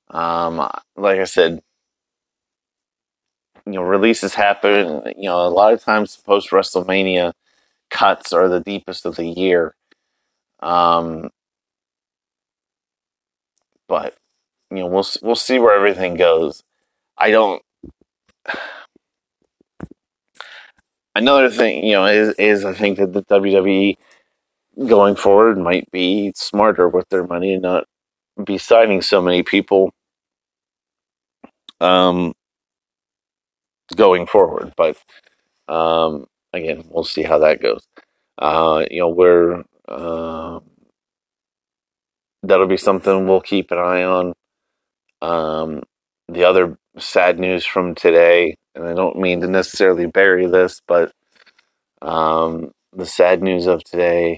Um, 0.09 0.57
like 0.95 1.19
I 1.19 1.25
said, 1.25 1.61
you 3.65 3.73
know, 3.73 3.83
releases 3.83 4.33
happen. 4.33 5.03
You 5.17 5.29
know, 5.29 5.45
a 5.45 5.49
lot 5.49 5.73
of 5.73 5.83
times 5.83 6.17
post 6.17 6.51
WrestleMania 6.51 7.33
cuts 7.89 8.33
are 8.33 8.47
the 8.49 8.61
deepest 8.61 9.05
of 9.05 9.15
the 9.15 9.27
year. 9.27 9.75
Um, 10.61 11.29
but 13.87 14.15
you 14.71 14.77
know, 14.77 14.87
we'll 14.87 15.05
we'll 15.21 15.35
see 15.35 15.59
where 15.59 15.75
everything 15.75 16.15
goes. 16.15 16.63
I 17.17 17.31
don't. 17.31 17.61
Another 21.15 21.49
thing, 21.49 21.83
you 21.83 21.93
know, 21.93 22.05
is 22.05 22.35
is 22.35 22.63
I 22.63 22.73
think 22.73 22.97
that 22.97 23.13
the 23.13 23.23
WWE 23.23 23.97
going 24.87 25.15
forward 25.15 25.57
might 25.57 25.89
be 25.91 26.31
smarter 26.35 26.87
with 26.87 27.07
their 27.09 27.25
money 27.25 27.53
and 27.53 27.61
not 27.61 27.85
be 28.43 28.57
signing 28.57 29.01
so 29.01 29.21
many 29.21 29.43
people 29.43 29.91
um, 31.81 32.33
going 33.95 34.25
forward. 34.25 34.73
But 34.77 34.97
um, 35.67 36.25
again, 36.53 36.85
we'll 36.89 37.03
see 37.03 37.23
how 37.23 37.39
that 37.39 37.61
goes. 37.61 37.85
Uh, 38.37 38.85
you 38.89 39.01
know, 39.01 39.09
we're 39.09 39.63
uh, 39.87 40.59
that'll 42.43 42.67
be 42.67 42.77
something 42.77 43.27
we'll 43.27 43.41
keep 43.41 43.71
an 43.71 43.77
eye 43.77 44.03
on. 44.03 44.33
Um, 45.21 45.83
the 46.29 46.45
other 46.45 46.77
sad 46.97 47.39
news 47.39 47.65
from 47.65 47.95
today, 47.95 48.55
and 48.75 48.85
I 48.85 48.93
don't 48.93 49.17
mean 49.17 49.41
to 49.41 49.47
necessarily 49.47 50.05
bury 50.05 50.47
this, 50.47 50.81
but 50.87 51.11
um, 52.01 52.71
the 52.93 53.05
sad 53.05 53.43
news 53.43 53.67
of 53.67 53.83
today 53.83 54.37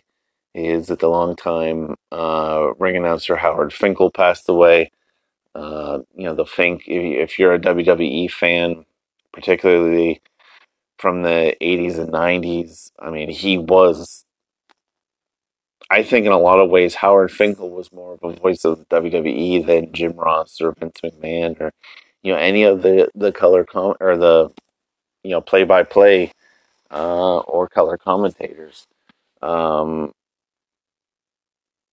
is 0.54 0.88
that 0.88 1.00
the 1.00 1.08
longtime 1.08 1.96
uh, 2.12 2.72
ring 2.80 2.98
announcer 2.98 3.36
Howard 3.36 3.74
Finkel 3.74 4.12
passed 4.12 4.50
away. 4.50 4.92
Uh, 5.56 6.00
you 6.16 6.24
know, 6.26 6.36
the 6.36 6.46
Fink, 6.46 6.84
if 6.88 7.38
you're 7.38 7.54
a 7.54 7.60
WWE 7.60 8.30
fan, 8.32 8.86
particularly 9.34 10.22
from 10.98 11.24
the 11.24 11.56
80s 11.62 11.98
and 11.98 12.10
90s, 12.12 12.92
I 13.00 13.10
mean, 13.10 13.30
he 13.30 13.58
was, 13.58 14.26
I 15.90 16.04
think, 16.04 16.26
in 16.26 16.32
a 16.32 16.40
lot 16.40 16.60
of 16.60 16.70
ways, 16.70 16.96
Howard 16.96 17.32
Finkel 17.32 17.70
was 17.70 17.92
more 17.92 18.14
of 18.14 18.24
a 18.24 18.34
voice 18.34 18.64
of 18.66 18.80
the 18.80 18.86
WWE 18.86 19.66
than 19.66 19.92
Jim 19.94 20.14
Ross 20.14 20.62
or 20.62 20.74
Vince 20.74 21.02
McMahon 21.02 21.60
or, 21.60 21.72
you 22.24 22.32
know, 22.32 22.40
any 22.40 22.64
of 22.64 22.82
the, 22.82 23.10
the 23.16 23.32
color 23.32 23.66
com 23.66 23.96
or 24.00 24.16
the, 24.16 24.50
you 25.24 25.32
know, 25.32 25.42
play 25.42 25.64
by 25.64 25.84
play 25.84 26.32
or 26.90 27.68
color 27.68 27.98
commentators. 27.98 28.88
Um, 29.42 30.14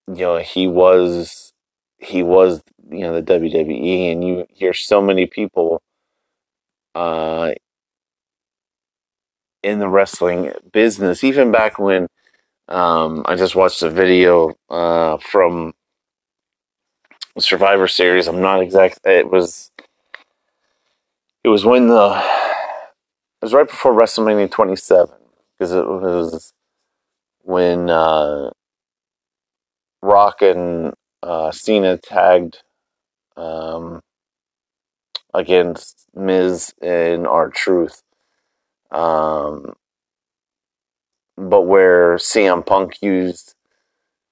you 0.08 0.22
know, 0.22 0.38
he 0.38 0.66
was 0.66 1.52
he 1.98 2.22
was, 2.22 2.62
you 2.90 3.00
know, 3.00 3.20
the 3.20 3.32
WWE, 3.32 4.12
and 4.12 4.26
you 4.26 4.46
hear 4.50 4.72
so 4.72 5.02
many 5.02 5.26
people 5.26 5.82
uh, 6.94 7.52
in 9.62 9.78
the 9.78 9.88
wrestling 9.88 10.52
business, 10.72 11.24
even 11.24 11.50
back 11.50 11.78
when 11.78 12.06
um, 12.68 13.22
I 13.26 13.34
just 13.36 13.56
watched 13.56 13.82
a 13.82 13.90
video 13.90 14.54
uh, 14.70 15.18
from 15.18 15.74
Survivor 17.38 17.88
Series. 17.88 18.28
I'm 18.28 18.40
not 18.40 18.62
exact. 18.62 19.00
It 19.04 19.30
was 19.30 19.70
it 21.44 21.48
was 21.48 21.64
when 21.64 21.88
the 21.88 22.22
it 23.40 23.44
was 23.44 23.54
right 23.54 23.68
before 23.68 23.92
WrestleMania 23.92 24.50
27 24.50 25.14
because 25.58 25.72
it 25.72 25.86
was 25.86 26.52
when 27.42 27.90
uh, 27.90 28.50
Rock 30.02 30.42
and 30.42 30.94
uh, 31.22 31.50
Cena 31.50 31.96
tagged 31.98 32.62
um, 33.36 34.00
against 35.34 36.06
Miz 36.14 36.72
and 36.80 37.26
R-Truth. 37.26 38.02
Um, 38.90 39.74
but 41.36 41.62
where 41.62 42.16
CM 42.16 42.64
Punk 42.64 43.02
used 43.02 43.54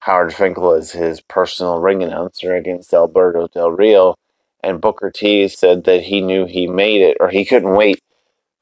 Howard 0.00 0.34
Finkel 0.34 0.72
as 0.72 0.92
his 0.92 1.20
personal 1.20 1.80
ring 1.80 2.02
announcer 2.02 2.54
against 2.54 2.94
Alberto 2.94 3.48
Del 3.48 3.70
Rio, 3.70 4.14
and 4.62 4.80
Booker 4.80 5.10
T 5.10 5.46
said 5.48 5.84
that 5.84 6.02
he 6.02 6.20
knew 6.20 6.46
he 6.46 6.66
made 6.66 7.02
it, 7.02 7.16
or 7.20 7.28
he 7.28 7.44
couldn't 7.44 7.76
wait 7.76 8.02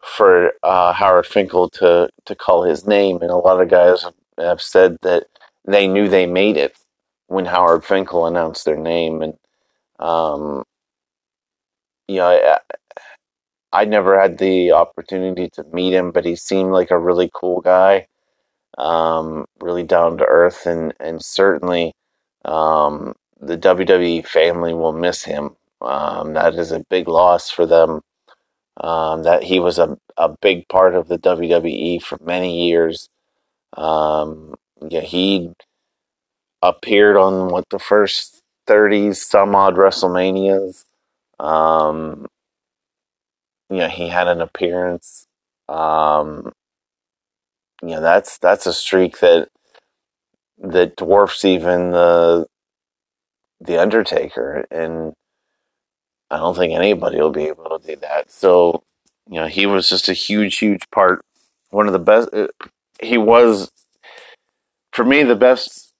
for 0.03 0.53
uh, 0.63 0.93
Howard 0.93 1.27
Finkel 1.27 1.71
to 1.71 2.11
to 2.27 2.35
call 2.35 2.65
his 2.65 2.87
name, 2.87 3.23
and 3.23 3.31
a 3.31 3.37
lot 3.37 3.61
of 3.61 3.69
guys 3.69 4.05
have 4.39 4.61
said 4.61 4.99
that 5.03 5.25
they 5.67 5.87
knew 5.87 6.09
they 6.09 6.27
made 6.27 6.57
it 6.57 6.77
when 7.29 7.47
Howard 7.47 7.85
Finkel 7.85 8.27
announced 8.27 8.65
their 8.65 8.77
name, 8.77 9.23
and 9.23 9.35
um, 9.99 10.65
you 12.09 12.17
know, 12.17 12.29
I, 12.29 12.59
I 13.73 13.85
never 13.85 14.21
had 14.21 14.39
the 14.39 14.73
opportunity 14.73 15.49
to 15.51 15.65
meet 15.73 15.95
him, 15.95 16.13
but 16.13 16.25
he 16.25 16.37
seemed 16.37 16.73
like 16.73 16.91
a 16.91 16.99
really 16.99 17.31
cool 17.35 17.61
guy, 17.61 18.07
um, 18.79 19.47
really 19.61 19.83
down 19.83 20.19
to 20.19 20.25
earth, 20.27 20.67
and 20.67 20.95
and 21.01 21.25
certainly 21.25 21.95
um, 22.45 23.15
the 23.41 23.59
WWE 23.59 24.27
family 24.27 24.75
will 24.75 24.93
miss 24.93 25.25
him. 25.25 25.57
Um, 25.81 26.35
that 26.35 26.55
is 26.55 26.73
a 26.73 26.85
big 26.91 27.09
loss 27.09 27.51
for 27.51 27.67
them. 27.67 28.01
Um, 28.79 29.23
that 29.23 29.45
he 29.45 29.61
was 29.61 29.79
a, 29.79 29.97
a 30.17 30.29
big 30.41 30.69
part 30.69 30.95
of 30.95 31.09
the 31.09 31.19
WWE 31.19 32.03
for 32.03 32.19
many 32.23 32.69
years. 32.69 33.09
Um, 33.77 34.55
yeah, 34.89 35.01
he 35.01 35.53
appeared 36.69 37.17
on 37.17 37.49
what 37.49 37.69
the 37.71 37.79
first 37.79 38.43
30 38.67 39.15
some 39.15 39.55
odd 39.55 39.77
WrestleManias. 39.77 40.85
Um, 41.39 42.27
you 43.71 43.79
know, 43.79 43.89
he 43.89 44.09
had 44.09 44.29
an 44.29 44.41
appearance. 44.41 45.27
Um, 45.69 46.53
you 47.83 47.91
know, 47.91 48.01
that's 48.01 48.39
that's 48.39 48.67
a 48.67 48.73
streak 48.73 49.19
that 49.21 49.49
that 50.59 50.97
dwarfs 50.97 51.45
even 51.45 51.91
the 51.91 52.47
the 53.61 53.81
Undertaker, 53.81 54.67
and 54.71 55.15
I 56.31 56.39
don't 56.39 56.57
think 56.57 56.73
anybody 56.75 57.19
will 57.19 57.31
be 57.31 57.45
able 57.45 57.79
to 57.79 57.87
do 57.87 57.97
that. 58.01 58.31
So, 58.31 58.83
you 59.29 59.41
know, 59.41 59.47
he 59.47 59.67
was 59.67 59.89
just 59.89 60.09
a 60.09 60.13
huge, 60.13 60.59
huge 60.59 60.83
part. 60.91 61.25
One 61.71 61.87
of 61.87 61.93
the 61.93 61.99
best. 61.99 62.29
Uh, 62.33 62.49
he 63.01 63.19
was, 63.19 63.71
for 64.93 65.05
me, 65.05 65.23
the 65.23 65.37
best 65.37 65.94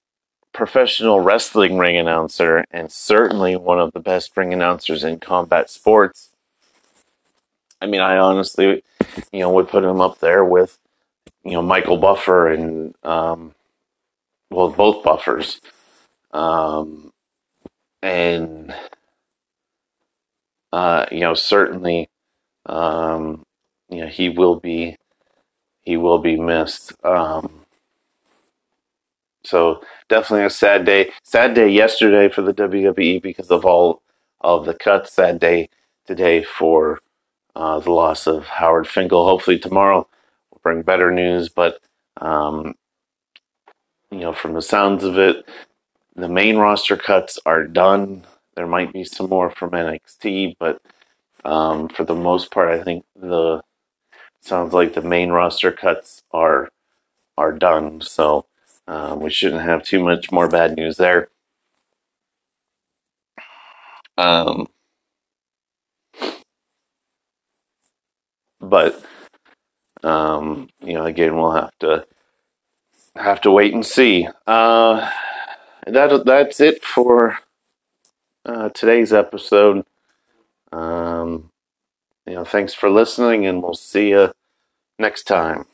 professional 0.55 1.21
wrestling 1.21 1.77
ring 1.77 1.97
announcer, 1.97 2.65
and 2.71 2.91
certainly 2.91 3.57
one 3.57 3.81
of 3.81 3.93
the 3.93 4.01
best 4.01 4.35
ring 4.37 4.55
announcers 4.55 5.05
in 5.05 5.19
combat 5.21 5.69
sports. 5.69 6.31
I 7.83 7.87
mean, 7.87 8.01
I 8.01 8.17
honestly, 8.17 8.83
you 9.33 9.41
know, 9.41 9.51
would 9.53 9.69
put 9.69 9.85
him 9.85 10.01
up 10.01 10.21
there 10.21 10.45
with, 10.45 10.79
you 11.45 11.53
know, 11.53 11.63
Michael 11.63 11.99
Buffer 11.99 12.49
and, 12.49 12.95
um, 13.03 13.55
well, 14.51 14.71
both 14.71 15.05
Buffers, 15.05 15.61
um, 16.33 17.13
and 18.01 18.75
uh, 20.73 21.07
you 21.13 21.21
know, 21.21 21.35
certainly, 21.35 22.09
um, 22.67 23.45
you 23.89 24.01
know, 24.01 24.09
he 24.09 24.29
will 24.29 24.59
be, 24.59 24.97
he 25.83 25.97
will 25.97 26.19
be 26.19 26.37
missed. 26.37 26.93
Um, 27.05 27.64
so 29.45 29.83
definitely 30.09 30.47
a 30.47 30.51
sad 30.51 30.85
day. 30.85 31.11
Sad 31.23 31.55
day 31.55 31.69
yesterday 31.69 32.29
for 32.29 32.43
the 32.43 32.55
WWE 32.55 33.23
because 33.23 33.51
of 33.51 33.65
all 33.65 34.03
of 34.41 34.65
the 34.67 34.75
cuts. 34.75 35.13
Sad 35.13 35.39
day 35.39 35.69
today 36.07 36.43
for 36.43 37.01
uh, 37.55 37.81
the 37.81 37.91
loss 37.91 38.27
of 38.27 38.47
Howard 38.47 38.89
Finkel. 38.89 39.27
Hopefully 39.27 39.59
tomorrow 39.59 40.09
will 40.51 40.61
bring 40.63 40.83
better 40.83 41.11
news. 41.11 41.49
But 41.49 41.81
um, 42.21 42.75
you 44.11 44.21
know, 44.21 44.33
from 44.33 44.55
the 44.55 44.63
sounds 44.63 45.05
of 45.05 45.19
it, 45.19 45.45
the 46.17 46.29
main 46.29 46.57
roster 46.57 46.97
cuts 46.97 47.39
are 47.45 47.67
done. 47.67 48.25
There 48.55 48.67
might 48.67 48.93
be 48.93 49.05
some 49.05 49.29
more 49.29 49.51
from 49.51 49.71
NXT, 49.71 50.57
but 50.59 50.81
um, 51.45 51.89
for 51.89 52.05
the 52.05 52.15
most 52.15 52.51
part, 52.51 52.71
I 52.71 52.83
think 52.83 53.05
the 53.17 53.63
sounds 54.41 54.73
like 54.73 54.95
the 54.95 55.03
main 55.03 55.31
roster 55.31 55.73
cuts 55.73 56.23
are 56.31 56.71
are 57.37 57.53
done. 57.53 58.01
So 58.01 58.47
um, 58.87 59.21
we 59.21 59.31
shouldn't 59.31 59.63
have 59.63 59.83
too 59.83 60.03
much 60.03 60.31
more 60.31 60.49
bad 60.49 60.77
news 60.77 60.97
there. 60.97 61.29
Um, 64.17 64.69
but 68.61 69.05
um, 70.03 70.69
you 70.81 70.95
know, 70.95 71.07
again, 71.07 71.37
we'll 71.37 71.53
have 71.53 71.77
to 71.81 72.07
have 73.17 73.41
to 73.43 73.51
wait 73.51 73.75
and 73.75 73.85
see. 73.85 74.29
Uh, 74.47 75.11
that 75.87 76.25
that's 76.25 76.61
it 76.61 76.85
for 76.85 77.39
uh, 78.45 78.69
today's 78.71 79.13
episode. 79.13 79.85
Um, 80.73 81.51
you 82.27 82.35
know, 82.35 82.45
thanks 82.45 82.75
for 82.75 82.91
listening, 82.91 83.47
and 83.47 83.63
we'll 83.63 83.75
see 83.75 84.11
you 84.11 84.33
next 84.99 85.25
time. 85.25 85.67